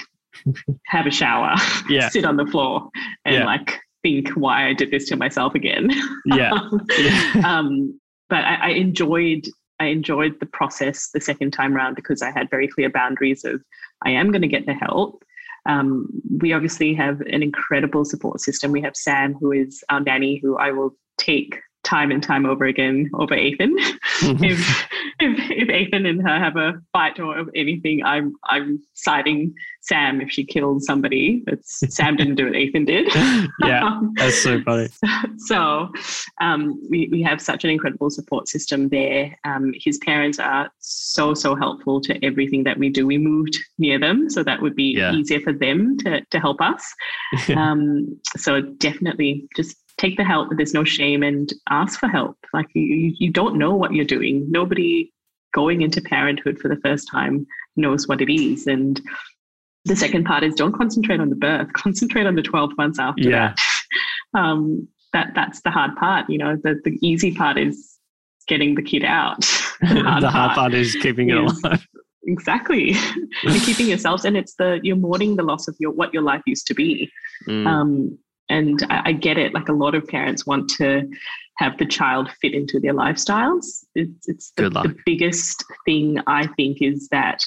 [0.87, 1.55] have a shower,
[1.89, 2.09] Yeah.
[2.09, 2.89] sit on the floor
[3.25, 3.45] and Yeah.
[3.45, 5.91] like think why I did this to myself again.
[6.27, 6.59] Yeah.
[6.99, 7.43] Yeah.
[7.45, 9.47] um, but I, I enjoyed
[9.81, 13.61] I enjoyed the process the second time round because I had very clear boundaries of
[14.05, 15.25] I am going to get the help.
[15.67, 16.09] Um,
[16.41, 18.71] we obviously have an incredible support system.
[18.73, 22.65] We have Sam, who is our nanny, who I will take time and time over
[22.65, 23.75] again over Ethan.
[23.79, 24.87] if,
[25.21, 30.31] if if Ethan and her have a fight or anything, I'm I'm citing Sam if
[30.31, 31.43] she killed somebody.
[31.49, 33.13] It's Sam didn't do it, Ethan did.
[33.65, 33.85] yeah.
[33.85, 34.89] Um, That's so funny.
[35.39, 35.89] so
[36.41, 39.37] um, we, we have such an incredible support system there.
[39.45, 43.07] Um, his parents are so, so helpful to everything that we do.
[43.07, 45.13] We moved near them, so that would be Yeah.
[45.13, 46.85] easier for them to, to help us.
[47.57, 50.49] Um, so definitely just take the help.
[50.49, 52.37] That there's no shame and ask for help.
[52.53, 54.47] Like you, you don't know what you're doing.
[54.51, 55.13] Nobody
[55.55, 57.47] going into parenthood for the first time
[57.77, 58.67] knows what it is.
[58.67, 59.01] And
[59.85, 63.23] the second part is don't concentrate on the birth, concentrate on the 12 months after
[63.29, 63.49] Yeah.
[63.49, 63.59] that.
[64.35, 66.25] Um, that that's the hard part.
[66.31, 67.99] You know, the, the easy part is
[68.49, 69.41] getting the kid out.
[69.83, 71.87] the hard part is keeping it is- alive.
[72.27, 72.95] Exactly.
[73.43, 76.41] you're keeping yourselves and it's the you're mourning the loss of your what your life
[76.47, 77.11] used to be.
[77.47, 77.67] Mm.
[77.67, 78.19] Um,
[78.49, 79.55] and I, I get it.
[79.55, 81.09] Like a lot of parents want to
[81.59, 83.85] have the child fit into their lifestyles.
[83.95, 87.45] It's, it's the, the biggest thing I think is that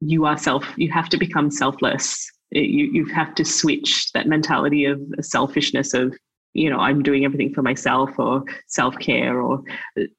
[0.00, 0.64] you are self.
[0.76, 2.30] You have to become selfless.
[2.52, 6.16] You you have to switch that mentality of selfishness of
[6.52, 9.62] you know I'm doing everything for myself or self care or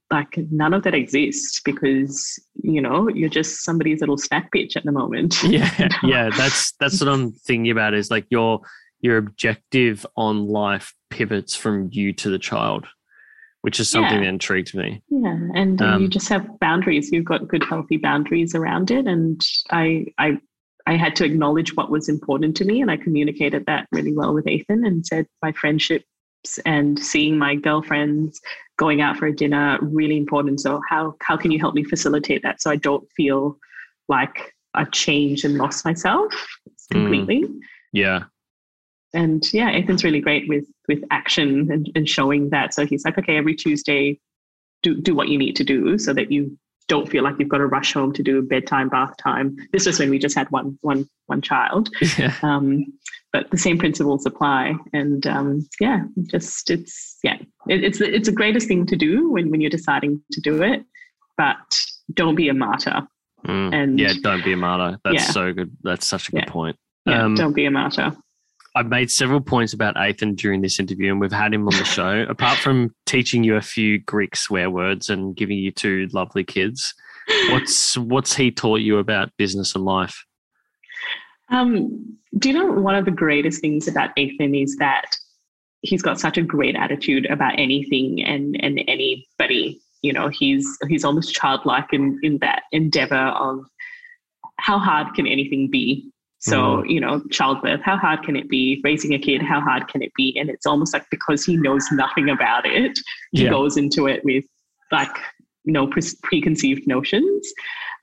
[0.09, 4.85] like none of that exists because you know you're just somebody's little snack bitch at
[4.85, 5.43] the moment.
[5.43, 8.61] yeah yeah that's that's what i'm thinking about is like your
[9.01, 12.85] your objective on life pivots from you to the child
[13.63, 14.21] which is something Yeah.
[14.21, 17.11] that intrigues me Yeah, and uh, you Um, just have boundaries.
[17.11, 19.39] You've got good, healthy boundaries around it, and
[19.69, 20.39] I, I,
[20.87, 24.33] I had to acknowledge what was important to me, and I communicated that really well
[24.33, 26.05] with Ethan, and said my friendships
[26.65, 28.41] and seeing my girlfriends,
[28.79, 30.59] going out for a dinner, really important.
[30.59, 33.57] So how how can you help me facilitate that so I don't feel
[34.09, 36.33] like I've changed and lost myself
[36.91, 36.91] Mm.
[36.91, 37.45] completely?
[37.93, 38.23] yeah
[39.13, 42.73] and yeah, Ethan's really great with with action and, and showing that.
[42.73, 44.19] So he's like, okay, every Tuesday,
[44.83, 46.57] do do what you need to do so that you
[46.87, 49.55] don't feel like you've got to rush home to do bedtime, bath time.
[49.71, 52.85] This was when we just had one one one child, yeah um,
[53.31, 54.75] but the same principles apply.
[54.93, 57.37] And um, yeah, just it's yeah,
[57.67, 60.83] it, it's it's the greatest thing to do when when you're deciding to do it,
[61.37, 61.57] but
[62.13, 63.07] don't be a martyr.
[63.47, 63.73] Mm.
[63.73, 65.31] And- yeah don't be a martyr that's Yeah.
[65.31, 66.51] so good that's such a good Yeah.
[66.51, 68.15] point Yeah, Um, don't be a martyr.
[68.75, 71.83] I've made several points about Ethan during this interview, and we've had him on the
[71.85, 72.25] show.
[72.29, 76.93] Apart from teaching you a few Greek swear words and giving you two lovely kids,
[77.49, 80.25] what's what's he taught you about business and life?
[81.49, 85.05] Um, do you know one of the greatest things about Ethan is that
[85.81, 89.81] he's got such a great attitude about anything and and anybody.
[90.01, 93.65] You know, he's he's almost childlike in in that endeavor of
[94.57, 96.11] how hard can anything be.
[96.41, 98.81] So you know, childbirth, how hard can it be?
[98.83, 100.35] Raising a kid, how hard can it be?
[100.39, 102.97] And it's almost like because he knows nothing about it,
[103.31, 103.51] he Yeah.
[103.51, 104.45] goes into it with
[104.91, 105.15] like
[105.63, 107.53] you know pre- preconceived notions.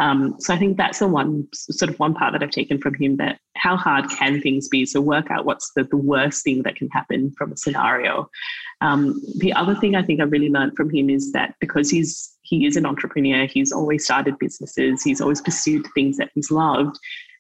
[0.00, 2.94] Um, so I think that's the one sort of one part that I've taken from
[2.94, 4.86] him that how hard can things be?
[4.86, 8.30] So work out what's the, the worst thing that can happen from a scenario.
[8.80, 12.32] Um, the other thing I think I really learned from him is that because he's
[12.42, 16.96] he is an entrepreneur, he's always started businesses, he's always pursued things that he's loved.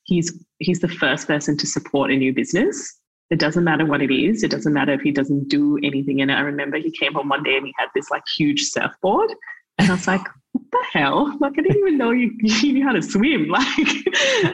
[0.08, 2.98] He's he's the first person to support a new business.
[3.30, 4.42] It doesn't matter what it is.
[4.42, 6.34] It doesn't matter if he doesn't do anything in it.
[6.34, 9.30] I remember he came home one day and he had this like huge surfboard
[9.78, 11.36] and I was like, what the hell?
[11.40, 13.48] Like, I didn't even know you, you knew how to swim.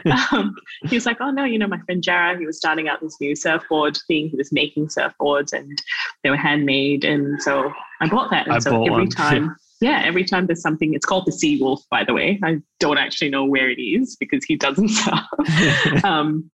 [0.05, 0.55] Like, um,
[0.87, 3.17] he was like, oh, no, you know, my friend Jara, he was starting out this
[3.19, 4.29] new surfboard thing.
[4.29, 5.81] He was making surfboards and
[6.23, 7.03] they were handmade.
[7.03, 8.45] And so I bought that.
[8.45, 9.09] And I so every one.
[9.09, 12.39] time, yeah, every time there's something, it's called the Sea Wolf, by the way.
[12.43, 15.19] I don't actually know where it is because he doesn't surf.
[16.03, 16.49] um,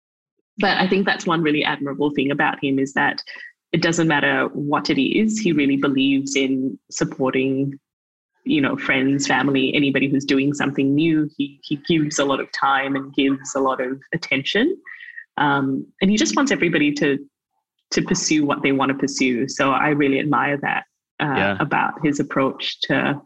[0.58, 3.22] but I think that's one really admirable thing about him is that
[3.72, 7.78] it doesn't matter what it is, he really believes in supporting
[8.44, 12.50] you know friends family anybody who's doing something new he he gives a lot of
[12.52, 14.74] time and gives a lot of attention
[15.36, 17.18] um, and he just wants everybody to
[17.90, 20.84] to pursue what they want to pursue so i really admire that
[21.20, 21.56] uh, Yeah.
[21.60, 23.20] about his approach to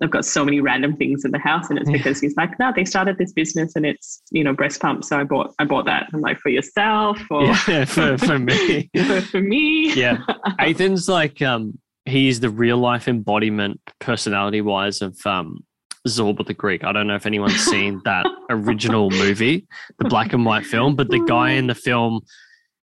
[0.00, 2.72] i've got so many random things in the house and it's because he's like no
[2.74, 5.86] they started this business and it's you know breast pump so i bought i bought
[5.86, 8.88] that i'm like for yourself or yeah, for, for me.
[9.06, 10.18] for, for me Yeah.
[10.60, 15.64] Ethan's like um he's the real life embodiment personality wise of um
[16.06, 16.84] Zorba the Greek.
[16.84, 19.66] I don't know if anyone's seen that original movie,
[19.98, 22.20] the black and white film, but the guy in the film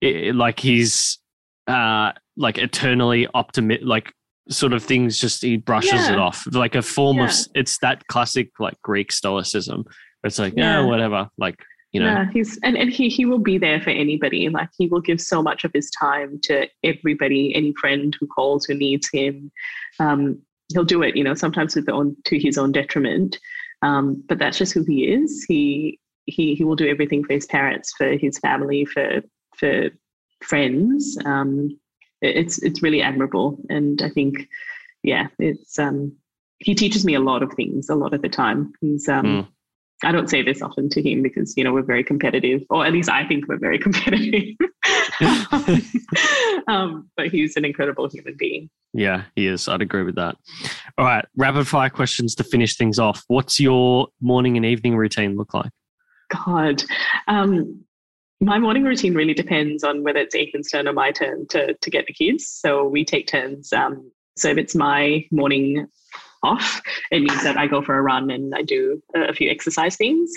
[0.05, 1.19] i like he's
[1.67, 4.13] uh like eternally optimistic like
[4.51, 7.29] sort of things just he brushes it off like a form of Yeah.
[7.29, 9.85] s- it's that classic like Greek stoicism.
[10.25, 10.87] It's like, yeah, Yeah.
[10.87, 11.29] whatever.
[11.39, 14.49] Like, you know, Yeah, he's and, and he he will be there for anybody.
[14.49, 18.65] Like he will give so much of his time to everybody, any friend who calls
[18.65, 19.51] who needs him.
[20.01, 20.41] Um,
[20.73, 23.39] he'll do it, you know, sometimes with the own to his own detriment.
[23.83, 25.45] Um, but that's just who he is.
[25.49, 29.23] He he he will do everything for his parents, for his family, for
[29.57, 29.91] for
[30.43, 31.17] friends.
[31.25, 31.79] Um,
[32.21, 34.49] it's it's really admirable, and I think,
[35.03, 36.17] yeah, it's um,
[36.59, 38.73] he teaches me a lot of things a lot of the time.
[38.81, 39.49] He's um, Mm.
[40.05, 42.93] I don't say this often to him because you know we're very competitive, or at
[42.93, 44.55] least I think we're very competitive.
[46.69, 48.71] um, but he's an incredible human being.
[48.95, 49.67] Yeah, he is.
[49.69, 50.37] I'd agree with that.
[50.97, 53.25] All right, rapid fire questions to finish things off.
[53.27, 55.71] What's your morning and evening routine look like?
[56.31, 56.85] God,
[57.27, 57.85] um,
[58.41, 61.91] my morning routine really depends on whether it's Ethan's turn or my turn to to
[61.91, 62.47] get the kids.
[62.47, 63.73] So we take turns.
[63.73, 65.89] Um, so if it's my morning
[66.43, 66.81] off,
[67.11, 70.31] it means that I go for a run and I do a few exercise things.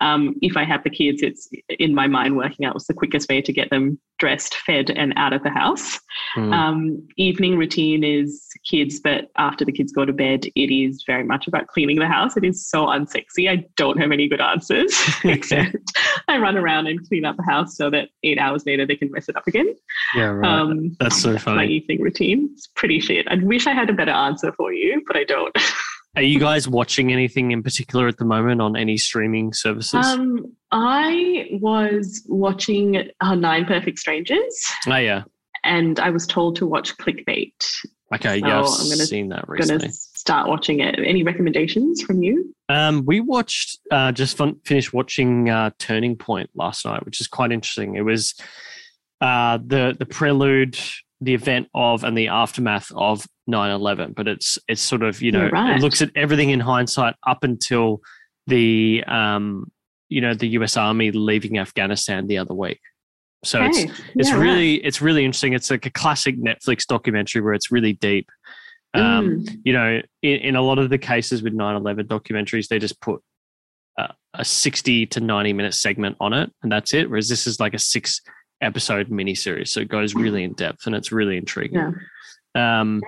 [0.00, 3.28] Um, if I have the kids, it's in my mind working out what's the quickest
[3.28, 5.98] way to get them dressed, fed, and out of the house.
[6.36, 6.52] Mm.
[6.52, 11.24] Um, evening routine is kids, but after the kids go to bed, it is very
[11.24, 12.36] much about cleaning the house.
[12.36, 13.48] It is so unsexy.
[13.48, 14.92] I don't have any good answers,
[15.24, 15.76] except
[16.26, 19.10] I run around and clean up the house so that eight hours later they can
[19.10, 19.74] mess it up again.
[20.14, 20.60] yeah, right.
[20.60, 21.68] Um, That's so my funny.
[21.68, 22.50] evening routine.
[22.52, 23.26] It's pretty shit.
[23.28, 25.47] I wish I had a better answer for you, but I don't.
[26.16, 30.04] Are you guys watching anything in particular at the moment on any streaming services?
[30.04, 35.22] Um, I was watching uh, Nine Perfect Strangers, oh, yeah.
[35.64, 37.52] and I was told to watch Clickbait.
[38.14, 39.78] Okay, So yeah, I've I'm gonna- seen that recently.
[39.86, 40.98] gonna start watching it.
[40.98, 42.52] Any recommendations from you?
[42.70, 47.28] Um, we watched, uh, just fun, finished watching uh, Turning Point last night, which is
[47.28, 47.94] quite interesting.
[47.96, 48.34] It was
[49.20, 50.78] uh, the the prelude,
[51.20, 55.48] the event of, and the aftermath of 9-11, but it's it's sort of you know
[55.48, 55.76] right.
[55.76, 58.00] it looks at everything in hindsight up until
[58.46, 59.70] the um,
[60.08, 60.76] you know the U.S.
[60.76, 62.80] Army leaving Afghanistan the other week.
[63.44, 64.42] So it's it's yeah, right.
[64.42, 65.52] really it's really interesting.
[65.52, 68.28] It's like a classic Netflix documentary where it's really deep.
[68.94, 69.60] Um, Mm.
[69.64, 73.20] you know, in, in a lot of the cases with 9-11 documentaries, they just put
[73.98, 77.10] a, a 60 to 90 minute segment on it and that's it.
[77.10, 78.20] Whereas this is like a six
[78.60, 79.68] episode miniseries.
[79.68, 81.94] So it goes really in depth and it's really intriguing.
[82.54, 82.80] Yeah.
[82.80, 83.02] Um,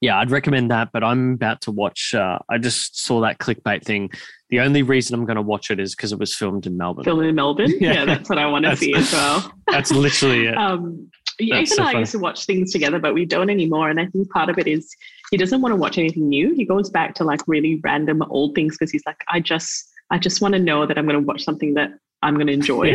[0.00, 2.14] yeah, I'd recommend that, but I'm about to watch.
[2.14, 4.10] Uh, I just saw that clickbait thing.
[4.48, 7.04] The only reason I'm going to watch it is because it was filmed in Melbourne.
[7.04, 7.72] Film in Melbourne.
[7.80, 7.92] Yeah.
[7.92, 9.52] Yeah, that's what I want to see as well.
[9.68, 10.56] That's literally it.
[10.56, 12.00] Um, yeah, Ethan so and I funny.
[12.00, 13.88] used to watch things together, but we don't anymore.
[13.88, 14.90] And I think part of it is
[15.30, 16.54] he doesn't want to watch anything new.
[16.54, 20.18] He goes back to like really random old things because he's like, I just, I
[20.18, 21.92] just want to know that I'm going to watch something that
[22.22, 22.94] I'm going to enjoy.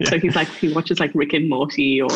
[0.00, 0.10] Yeah.
[0.10, 2.08] So he's like, he watches like Rick and Morty or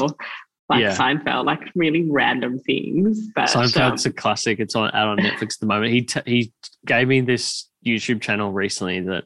[0.69, 0.95] like Yeah.
[0.97, 3.29] Seinfeld, like really random things.
[3.35, 4.61] But Seinfeld's um, a classic.
[4.61, 5.93] It's on out on Netflix at the moment.
[5.93, 6.53] He t- he
[6.87, 9.25] gave me this YouTube channel recently that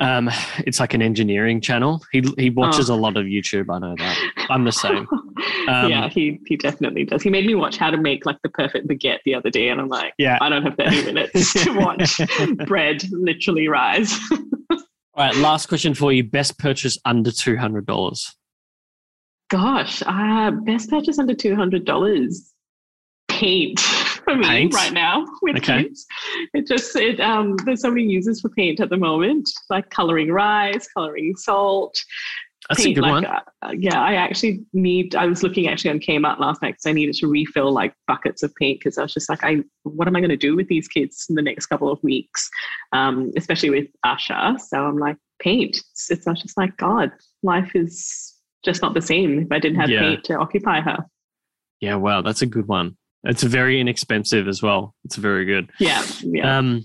[0.00, 0.30] um
[0.60, 2.00] it's like an engineering channel.
[2.12, 2.94] He he watches Oh.
[2.94, 3.66] a lot of YouTube.
[3.74, 4.46] I know that.
[4.50, 5.06] I'm the same.
[5.68, 7.22] Um, yeah, he he definitely does.
[7.22, 9.78] He made me watch how to make like the perfect baguette the other day, and
[9.80, 10.38] I'm like, Yeah.
[10.40, 12.18] I don't have 30 minutes to watch
[12.66, 14.18] bread literally rise.
[15.18, 16.22] All right, last question for you.
[16.22, 18.36] Best purchase under two hundred dollars.
[19.50, 22.52] Gosh, uh, best purchase under two hundred dollars.
[23.28, 24.74] Paint for me Paint?
[24.74, 25.82] right now with Okay.
[25.84, 26.06] kids.
[26.54, 30.30] It just it um there's so many uses for paint at the moment, like coloring
[30.30, 31.98] rice, coloring salt.
[32.68, 33.24] That's a good like, one.
[33.24, 35.14] uh, uh, yeah, I actually need.
[35.14, 38.42] I was looking actually on Kmart last night because I needed to refill like buckets
[38.42, 40.68] of paint because I was just like, I what am I going to do with
[40.68, 42.50] these kids in the next couple of weeks,
[42.92, 44.60] um, especially with Asha.
[44.60, 45.76] So I'm like, paint.
[45.76, 47.10] It's, it's not just like God.
[47.42, 50.00] Life is just not the same if I didn't have Yeah.
[50.00, 50.98] paint to occupy her.
[51.80, 52.96] Yeah, wow, that's a good one.
[53.24, 54.94] It's very inexpensive as well.
[55.04, 55.70] It's very good.
[55.78, 56.58] Yeah, yeah.
[56.58, 56.84] Um,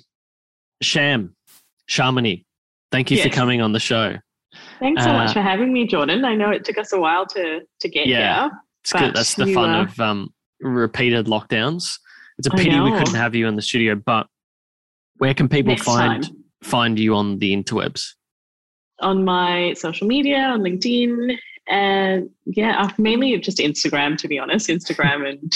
[0.82, 1.36] Sham,
[1.90, 2.46] Shamini,
[2.92, 4.18] thank you for coming on the show.
[4.84, 6.26] Thanks so uh, much for having me, Jordan.
[6.26, 8.42] I know it took us a while to to get Yeah.
[8.42, 8.52] here.
[8.84, 9.14] It's good.
[9.16, 11.98] That's the fun uh, of um, repeated lockdowns.
[12.38, 14.28] It's a pity we couldn't have you in the studio, but
[15.18, 16.44] where can people Next find time.
[16.64, 18.04] find you on the interwebs?
[19.00, 21.36] on my social media on linkedin
[21.68, 25.52] and yeah mainly just instagram to be honest instagram and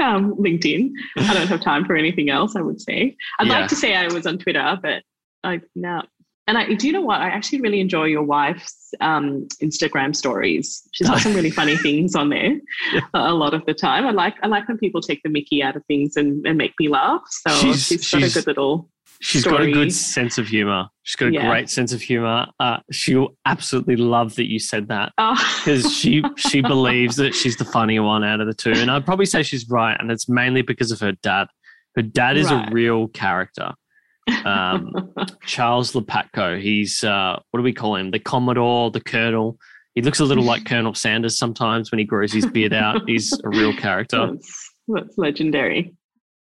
[0.00, 3.60] um, linkedin i don't have time for anything else i would say i'd Yeah.
[3.60, 5.02] like to say i was on twitter but
[5.44, 6.02] i no
[6.48, 7.20] and I do you know what?
[7.20, 10.82] I actually really enjoy your wife's um, Instagram stories.
[10.92, 12.58] She's got some really funny things on there
[12.92, 13.00] Yeah.
[13.14, 14.04] a, lot of the time.
[14.06, 16.72] I like I like when people take the Mickey out of things and, and make
[16.80, 17.22] me laugh.
[17.28, 18.90] So She's- she's got she's- a good little
[19.20, 20.86] She's got a good sense of humor.
[21.02, 21.50] She's got a Yeah.
[21.50, 22.46] great sense of humor.
[22.60, 27.56] Uh, she'll absolutely love that you said that oh, because she she believes that she's
[27.56, 30.28] the funnier one out of the two, and I'd probably say she's right, and it's
[30.28, 31.48] mainly because of her dad.
[31.96, 32.70] Her dad is Right.
[32.70, 33.72] a real character.
[34.44, 34.92] Um,
[35.46, 36.60] Charles Lepatko.
[36.60, 38.10] He's uh, what do we call him?
[38.10, 39.58] The Commodore, the Colonel.
[39.94, 43.02] He looks a little like Colonel Sanders sometimes when he grows his beard out.
[43.06, 44.28] He's a real character.
[44.32, 45.94] that's, that's legendary.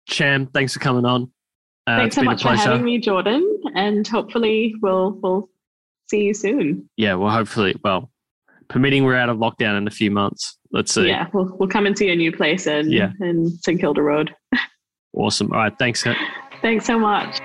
[0.07, 1.31] Cham, thanks for coming on.
[1.87, 3.61] Uh, Thanks it's so been much a for having me, Jordan.
[3.75, 5.49] And hopefully we'll we'll
[6.09, 6.89] see you soon.
[6.95, 8.11] Yeah, well, hopefully, well,
[8.67, 10.57] permitting we're out of lockdown in a few months.
[10.71, 11.07] Let's see.
[11.07, 13.11] Yeah, we'll we'll come and see a new place in Yeah.
[13.21, 14.33] in St Kilda Road.
[15.13, 15.51] Awesome.
[15.51, 15.73] All right.
[15.77, 16.05] Thanks.
[16.61, 17.41] Thanks so much.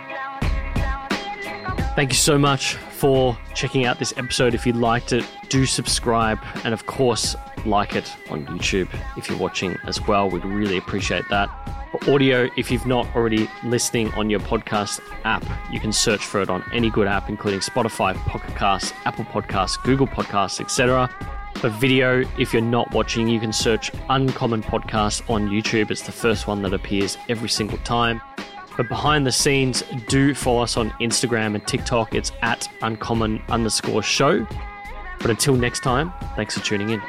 [1.96, 4.52] Thank you so much for checking out this episode.
[4.52, 6.38] If you liked it, do subscribe.
[6.62, 7.34] And of course,
[7.64, 10.28] like it on YouTube if you're watching as well.
[10.28, 11.48] We'd really appreciate that.
[11.92, 15.42] For audio, if you've not already listening on your podcast app,
[15.72, 19.82] you can search for it on any good app, including Spotify, Pocket Casts, Apple Podcasts,
[19.82, 21.08] Google Podcasts, etc.
[21.54, 25.90] For video, if you're not watching, you can search Uncommon Podcast on YouTube.
[25.90, 28.20] It's the first one that appears every single time.
[28.76, 32.14] But behind the scenes, do follow us on Instagram and TikTok.
[32.14, 34.46] It's at uncommon underscore show.
[35.20, 37.02] But until next time, thanks for tuning in.